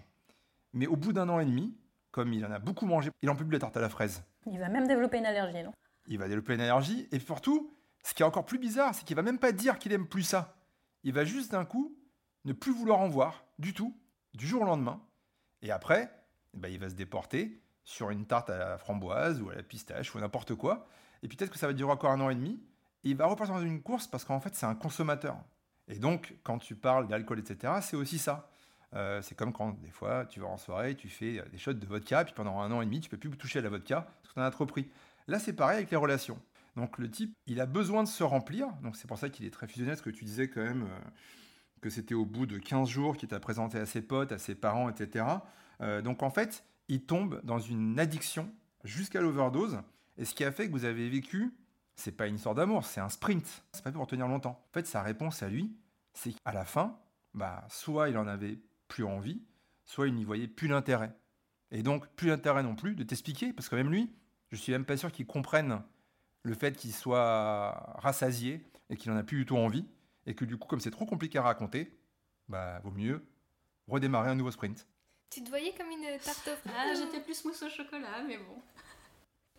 Mais 0.73 0.87
au 0.87 0.95
bout 0.95 1.13
d'un 1.13 1.29
an 1.29 1.39
et 1.39 1.45
demi, 1.45 1.77
comme 2.11 2.33
il 2.33 2.45
en 2.45 2.51
a 2.51 2.59
beaucoup 2.59 2.85
mangé, 2.85 3.11
il 3.21 3.29
en 3.29 3.35
plus 3.35 3.49
la 3.49 3.59
tarte 3.59 3.77
à 3.77 3.81
la 3.81 3.89
fraise. 3.89 4.23
Il 4.45 4.59
va 4.59 4.69
même 4.69 4.87
développer 4.87 5.17
une 5.17 5.25
allergie, 5.25 5.63
non? 5.63 5.73
Il 6.07 6.17
va 6.17 6.27
développer 6.27 6.55
une 6.55 6.61
allergie. 6.61 7.07
Et 7.11 7.19
surtout, 7.19 7.75
ce 8.03 8.13
qui 8.13 8.23
est 8.23 8.25
encore 8.25 8.45
plus 8.45 8.59
bizarre, 8.59 8.95
c'est 8.95 9.05
qu'il 9.05 9.15
va 9.15 9.21
même 9.21 9.39
pas 9.39 9.51
dire 9.51 9.77
qu'il 9.79 9.93
aime 9.93 10.07
plus 10.07 10.23
ça. 10.23 10.57
Il 11.03 11.13
va 11.13 11.23
juste 11.23 11.51
d'un 11.51 11.65
coup 11.65 11.95
ne 12.45 12.53
plus 12.53 12.71
vouloir 12.71 12.99
en 12.99 13.07
voir 13.07 13.43
du 13.57 13.73
tout, 13.73 13.95
du 14.33 14.47
jour 14.47 14.61
au 14.61 14.65
lendemain. 14.65 15.01
Et 15.61 15.71
après, 15.71 16.11
eh 16.53 16.57
ben, 16.57 16.69
il 16.69 16.79
va 16.79 16.89
se 16.89 16.95
déporter 16.95 17.61
sur 17.83 18.09
une 18.09 18.25
tarte 18.25 18.49
à 18.49 18.57
la 18.57 18.77
framboise 18.77 19.41
ou 19.41 19.49
à 19.49 19.55
la 19.55 19.63
pistache 19.63 20.13
ou 20.15 20.19
n'importe 20.19 20.55
quoi. 20.55 20.87
Et 21.21 21.27
peut-être 21.27 21.51
que 21.51 21.59
ça 21.59 21.67
va 21.67 21.73
durer 21.73 21.91
encore 21.91 22.11
un 22.11 22.21
an 22.21 22.29
et 22.29 22.35
demi. 22.35 22.61
Et 23.03 23.09
il 23.09 23.15
va 23.15 23.25
repartir 23.25 23.55
dans 23.55 23.61
une 23.61 23.81
course 23.81 24.07
parce 24.07 24.25
qu'en 24.25 24.39
fait, 24.39 24.55
c'est 24.55 24.65
un 24.65 24.75
consommateur. 24.75 25.37
Et 25.89 25.99
donc, 25.99 26.35
quand 26.43 26.59
tu 26.59 26.75
parles 26.75 27.07
d'alcool, 27.07 27.39
etc., 27.39 27.73
c'est 27.81 27.97
aussi 27.97 28.17
ça. 28.17 28.49
Euh, 28.95 29.21
c'est 29.21 29.35
comme 29.35 29.53
quand, 29.53 29.79
des 29.81 29.91
fois, 29.91 30.25
tu 30.25 30.39
vas 30.39 30.47
en 30.47 30.57
soirée, 30.57 30.95
tu 30.95 31.09
fais 31.09 31.43
des 31.51 31.57
shots 31.57 31.73
de 31.73 31.85
vodka, 31.85 32.23
puis 32.23 32.33
pendant 32.33 32.59
un 32.59 32.71
an 32.71 32.81
et 32.81 32.85
demi, 32.85 33.01
tu 33.01 33.09
peux 33.09 33.17
plus 33.17 33.29
toucher 33.31 33.59
à 33.59 33.61
la 33.61 33.69
vodka 33.69 34.07
parce 34.21 34.29
que 34.29 34.33
tu 34.35 34.39
en 34.39 34.43
as 34.43 34.51
trop 34.51 34.65
pris. 34.65 34.87
Là, 35.27 35.39
c'est 35.39 35.53
pareil 35.53 35.77
avec 35.77 35.91
les 35.91 35.97
relations. 35.97 36.39
Donc, 36.75 36.97
le 36.97 37.09
type, 37.09 37.35
il 37.45 37.59
a 37.59 37.65
besoin 37.65 38.03
de 38.03 38.07
se 38.07 38.23
remplir. 38.23 38.67
Donc, 38.83 38.95
c'est 38.95 39.07
pour 39.07 39.17
ça 39.17 39.29
qu'il 39.29 39.45
est 39.45 39.51
très 39.51 39.67
fusionnel, 39.67 39.97
ce 39.97 40.01
que 40.01 40.09
tu 40.09 40.23
disais 40.23 40.47
quand 40.47 40.63
même, 40.63 40.83
euh, 40.83 41.09
que 41.81 41.89
c'était 41.89 42.15
au 42.15 42.25
bout 42.25 42.45
de 42.45 42.57
15 42.57 42.87
jours 42.87 43.17
qu'il 43.17 43.29
t'a 43.29 43.39
présenté 43.39 43.77
à 43.77 43.85
ses 43.85 44.01
potes, 44.01 44.31
à 44.31 44.37
ses 44.37 44.55
parents, 44.55 44.89
etc. 44.89 45.25
Euh, 45.81 46.01
donc 46.01 46.23
en 46.23 46.29
fait, 46.29 46.63
il 46.87 47.03
tombe 47.03 47.41
dans 47.43 47.59
une 47.59 47.99
addiction 47.99 48.51
jusqu'à 48.83 49.21
l'overdose. 49.21 49.79
Et 50.17 50.25
ce 50.25 50.35
qui 50.35 50.43
a 50.43 50.51
fait 50.51 50.67
que 50.67 50.71
vous 50.71 50.85
avez 50.85 51.09
vécu, 51.09 51.53
c'est 51.99 52.13
pas 52.13 52.27
une 52.27 52.35
histoire 52.35 52.55
d'amour, 52.55 52.85
c'est 52.85 53.01
un 53.01 53.09
sprint. 53.09 53.63
C'est 53.73 53.83
pas 53.83 53.91
pour 53.91 54.07
tenir 54.07 54.27
longtemps. 54.27 54.63
En 54.69 54.73
fait, 54.73 54.87
sa 54.87 55.01
réponse 55.01 55.43
à 55.43 55.49
lui, 55.49 55.75
c'est 56.13 56.31
qu'à 56.31 56.53
la 56.53 56.65
fin, 56.65 56.97
bah, 57.33 57.65
soit 57.69 58.09
il 58.09 58.17
en 58.17 58.27
avait 58.27 58.59
plus 58.87 59.03
envie, 59.03 59.41
soit 59.85 60.07
il 60.07 60.15
n'y 60.15 60.23
voyait 60.23 60.47
plus 60.47 60.67
l'intérêt. 60.67 61.13
Et 61.71 61.83
donc, 61.83 62.07
plus 62.15 62.29
l'intérêt 62.29 62.63
non 62.63 62.75
plus 62.75 62.95
de 62.95 63.03
t'expliquer, 63.03 63.53
parce 63.53 63.69
que 63.69 63.75
même 63.75 63.91
lui, 63.91 64.11
je 64.49 64.55
suis 64.55 64.71
même 64.71 64.85
pas 64.85 64.97
sûr 64.97 65.11
qu'il 65.11 65.27
comprenne 65.27 65.83
le 66.43 66.53
fait 66.55 66.75
qu'il 66.75 66.93
soit 66.93 67.71
rassasié 67.99 68.65
et 68.89 68.95
qu'il 68.95 69.11
en 69.11 69.17
a 69.17 69.23
plus 69.23 69.39
du 69.39 69.45
tout 69.45 69.57
envie, 69.57 69.85
et 70.25 70.33
que 70.33 70.45
du 70.45 70.57
coup, 70.57 70.67
comme 70.67 70.79
c'est 70.79 70.91
trop 70.91 71.05
compliqué 71.05 71.37
à 71.37 71.43
raconter, 71.43 71.99
bah, 72.47 72.79
vaut 72.83 72.91
mieux 72.91 73.25
redémarrer 73.87 74.29
un 74.29 74.35
nouveau 74.35 74.51
sprint. 74.51 74.87
Tu 75.29 75.43
te 75.43 75.49
voyais 75.49 75.73
comme 75.77 75.91
une 75.91 76.17
tarte 76.19 76.47
aux 76.47 76.69
fraises 76.69 76.73
Ah, 76.75 76.93
j'étais 76.95 77.23
plus 77.23 77.43
mousse 77.45 77.61
au 77.61 77.69
chocolat, 77.69 78.23
mais 78.27 78.37
bon. 78.37 78.61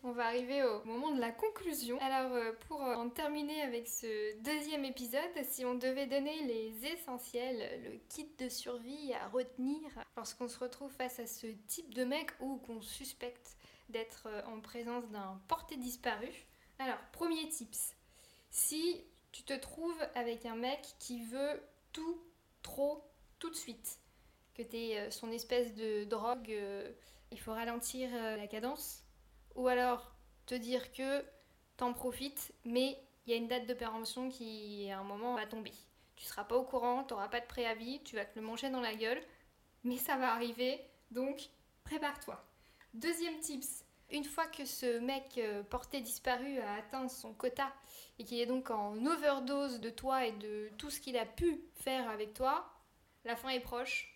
On 0.03 0.13
va 0.13 0.25
arriver 0.25 0.63
au 0.63 0.83
moment 0.83 1.11
de 1.11 1.19
la 1.19 1.29
conclusion. 1.29 1.99
Alors 1.99 2.33
euh, 2.33 2.53
pour 2.67 2.83
euh, 2.83 2.95
en 2.95 3.09
terminer 3.09 3.61
avec 3.61 3.87
ce 3.87 4.35
deuxième 4.41 4.83
épisode, 4.83 5.21
si 5.43 5.63
on 5.63 5.75
devait 5.75 6.07
donner 6.07 6.41
les 6.43 6.87
essentiels, 6.87 7.83
le 7.83 7.99
kit 8.09 8.27
de 8.39 8.49
survie 8.49 9.13
à 9.13 9.27
retenir 9.27 9.79
lorsqu'on 10.17 10.47
se 10.47 10.57
retrouve 10.57 10.91
face 10.91 11.19
à 11.19 11.27
ce 11.27 11.45
type 11.67 11.93
de 11.93 12.03
mec 12.03 12.31
ou 12.39 12.57
qu'on 12.57 12.81
suspecte 12.81 13.55
d'être 13.89 14.27
euh, 14.27 14.41
en 14.47 14.59
présence 14.59 15.07
d'un 15.11 15.39
porté 15.47 15.77
disparu. 15.77 16.29
Alors 16.79 16.97
premier 17.11 17.47
tips, 17.49 17.93
si 18.49 19.03
tu 19.31 19.43
te 19.43 19.53
trouves 19.53 20.03
avec 20.15 20.47
un 20.47 20.55
mec 20.55 20.81
qui 20.97 21.21
veut 21.25 21.61
tout, 21.93 22.19
trop, 22.63 23.03
tout 23.37 23.51
de 23.51 23.55
suite, 23.55 23.99
que 24.55 24.63
tu 24.63 24.77
es 24.77 25.11
son 25.11 25.31
espèce 25.31 25.75
de 25.75 26.05
drogue, 26.05 26.51
il 27.31 27.39
faut 27.39 27.53
ralentir 27.53 28.09
la 28.11 28.47
cadence 28.47 29.00
ou 29.55 29.67
alors 29.67 30.13
te 30.45 30.55
dire 30.55 30.91
que 30.91 31.23
t'en 31.77 31.93
profites, 31.93 32.53
mais 32.65 32.97
il 33.25 33.31
y 33.31 33.33
a 33.33 33.37
une 33.37 33.47
date 33.47 33.67
de 33.67 33.73
péremption 33.73 34.29
qui 34.29 34.89
à 34.89 34.99
un 34.99 35.03
moment 35.03 35.35
va 35.35 35.45
tomber. 35.45 35.73
Tu 36.15 36.25
seras 36.25 36.43
pas 36.43 36.55
au 36.55 36.63
courant, 36.63 37.03
t'auras 37.03 37.29
pas 37.29 37.39
de 37.39 37.45
préavis, 37.45 38.01
tu 38.03 38.15
vas 38.15 38.25
te 38.25 38.37
le 38.37 38.45
manger 38.45 38.69
dans 38.69 38.81
la 38.81 38.95
gueule, 38.95 39.21
mais 39.83 39.97
ça 39.97 40.17
va 40.17 40.33
arriver, 40.33 40.79
donc 41.09 41.49
prépare-toi. 41.83 42.43
Deuxième 42.93 43.39
tips, 43.39 43.85
une 44.11 44.25
fois 44.25 44.45
que 44.45 44.65
ce 44.65 44.99
mec 44.99 45.37
euh, 45.37 45.63
porté 45.63 46.01
disparu 46.01 46.59
a 46.59 46.75
atteint 46.75 47.07
son 47.07 47.33
quota 47.33 47.71
et 48.19 48.25
qu'il 48.25 48.39
est 48.39 48.45
donc 48.45 48.69
en 48.69 49.05
overdose 49.05 49.79
de 49.79 49.89
toi 49.89 50.25
et 50.25 50.33
de 50.33 50.69
tout 50.77 50.89
ce 50.89 50.99
qu'il 50.99 51.17
a 51.17 51.25
pu 51.25 51.61
faire 51.75 52.09
avec 52.09 52.33
toi, 52.33 52.69
la 53.23 53.35
fin 53.35 53.49
est 53.49 53.61
proche. 53.61 54.13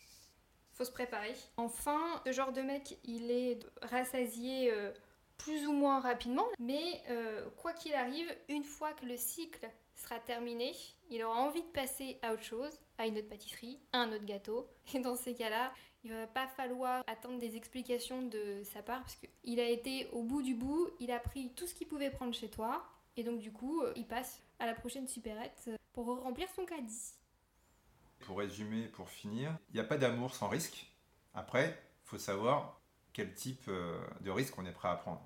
Faut 0.73 0.83
se 0.83 0.91
préparer. 0.91 1.33
Enfin, 1.55 2.21
ce 2.25 2.33
genre 2.33 2.51
de 2.51 2.61
mec, 2.61 2.97
il 3.05 3.31
est 3.31 3.59
rassasié 3.81 4.71
euh, 4.73 4.91
plus 5.37 5.67
ou 5.67 5.73
moins 5.73 5.99
rapidement, 5.99 6.45
mais 6.59 7.01
euh, 7.09 7.49
quoi 7.57 7.73
qu'il 7.73 7.93
arrive, 7.93 8.27
une 8.49 8.63
fois 8.63 8.93
que 8.93 9.05
le 9.05 9.17
cycle 9.17 9.69
sera 9.95 10.19
terminé, 10.19 10.73
il 11.09 11.23
aura 11.23 11.39
envie 11.39 11.61
de 11.61 11.67
passer 11.67 12.19
à 12.21 12.33
autre 12.33 12.43
chose, 12.43 12.79
à 12.97 13.07
une 13.07 13.17
autre 13.17 13.29
pâtisserie, 13.29 13.79
à 13.93 13.99
un 13.99 14.11
autre 14.11 14.25
gâteau. 14.25 14.67
Et 14.93 14.99
dans 14.99 15.15
ces 15.15 15.33
cas-là, 15.33 15.73
il 16.03 16.11
va 16.11 16.27
pas 16.27 16.47
falloir 16.47 17.03
attendre 17.07 17.39
des 17.39 17.55
explications 17.55 18.21
de 18.21 18.61
sa 18.63 18.83
part 18.83 19.01
parce 19.01 19.15
qu'il 19.15 19.59
a 19.59 19.67
été 19.67 20.07
au 20.11 20.23
bout 20.23 20.41
du 20.41 20.53
bout, 20.53 20.89
il 20.99 21.11
a 21.11 21.19
pris 21.19 21.51
tout 21.55 21.65
ce 21.65 21.73
qu'il 21.73 21.87
pouvait 21.87 22.11
prendre 22.11 22.33
chez 22.33 22.49
toi, 22.49 22.85
et 23.17 23.23
donc 23.23 23.39
du 23.39 23.51
coup, 23.51 23.81
euh, 23.81 23.93
il 23.95 24.05
passe 24.05 24.41
à 24.59 24.65
la 24.65 24.73
prochaine 24.73 25.07
supérette 25.07 25.63
euh, 25.67 25.77
pour 25.93 26.21
remplir 26.21 26.47
son 26.55 26.65
caddie. 26.65 27.13
Pour 28.19 28.37
résumer, 28.39 28.87
pour 28.87 29.09
finir, 29.09 29.57
il 29.69 29.75
n'y 29.75 29.79
a 29.79 29.83
pas 29.83 29.97
d'amour 29.97 30.33
sans 30.33 30.47
risque. 30.47 30.87
Après, 31.33 31.79
faut 32.03 32.17
savoir 32.17 32.81
quel 33.15 33.33
type 33.33 33.63
euh, 33.69 33.97
de 34.21 34.29
risque 34.29 34.53
on 34.57 34.65
est 34.65 34.71
prêt 34.71 34.89
à 34.89 34.95
prendre. 34.95 35.21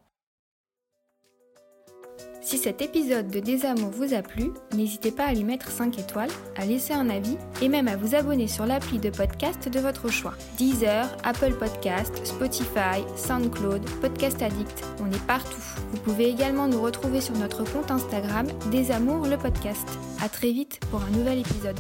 Si 2.41 2.57
cet 2.57 2.81
épisode 2.81 3.29
de 3.29 3.39
Désamour 3.39 3.89
vous 3.89 4.13
a 4.13 4.21
plu, 4.21 4.51
n'hésitez 4.73 5.11
pas 5.11 5.25
à 5.25 5.33
lui 5.33 5.43
mettre 5.43 5.69
5 5.69 5.99
étoiles, 5.99 6.29
à 6.55 6.65
laisser 6.65 6.93
un 6.93 7.09
avis 7.09 7.37
et 7.61 7.67
même 7.67 7.87
à 7.87 7.95
vous 7.95 8.15
abonner 8.15 8.47
sur 8.47 8.65
l'appli 8.65 8.97
de 8.97 9.09
podcast 9.09 9.67
de 9.69 9.79
votre 9.79 10.09
choix. 10.09 10.33
Deezer, 10.57 11.05
Apple 11.23 11.53
Podcast, 11.53 12.25
Spotify, 12.25 13.03
SoundCloud, 13.15 13.83
Podcast 14.01 14.41
Addict, 14.41 14.85
on 15.01 15.11
est 15.11 15.25
partout. 15.25 15.61
Vous 15.91 15.99
pouvez 15.99 16.29
également 16.29 16.67
nous 16.67 16.81
retrouver 16.81 17.21
sur 17.21 17.35
notre 17.35 17.63
compte 17.63 17.91
Instagram 17.91 18.47
Désamour 18.71 19.27
le 19.27 19.37
podcast. 19.37 19.87
À 20.21 20.29
très 20.29 20.51
vite 20.51 20.79
pour 20.91 21.01
un 21.01 21.09
nouvel 21.09 21.39
épisode. 21.39 21.79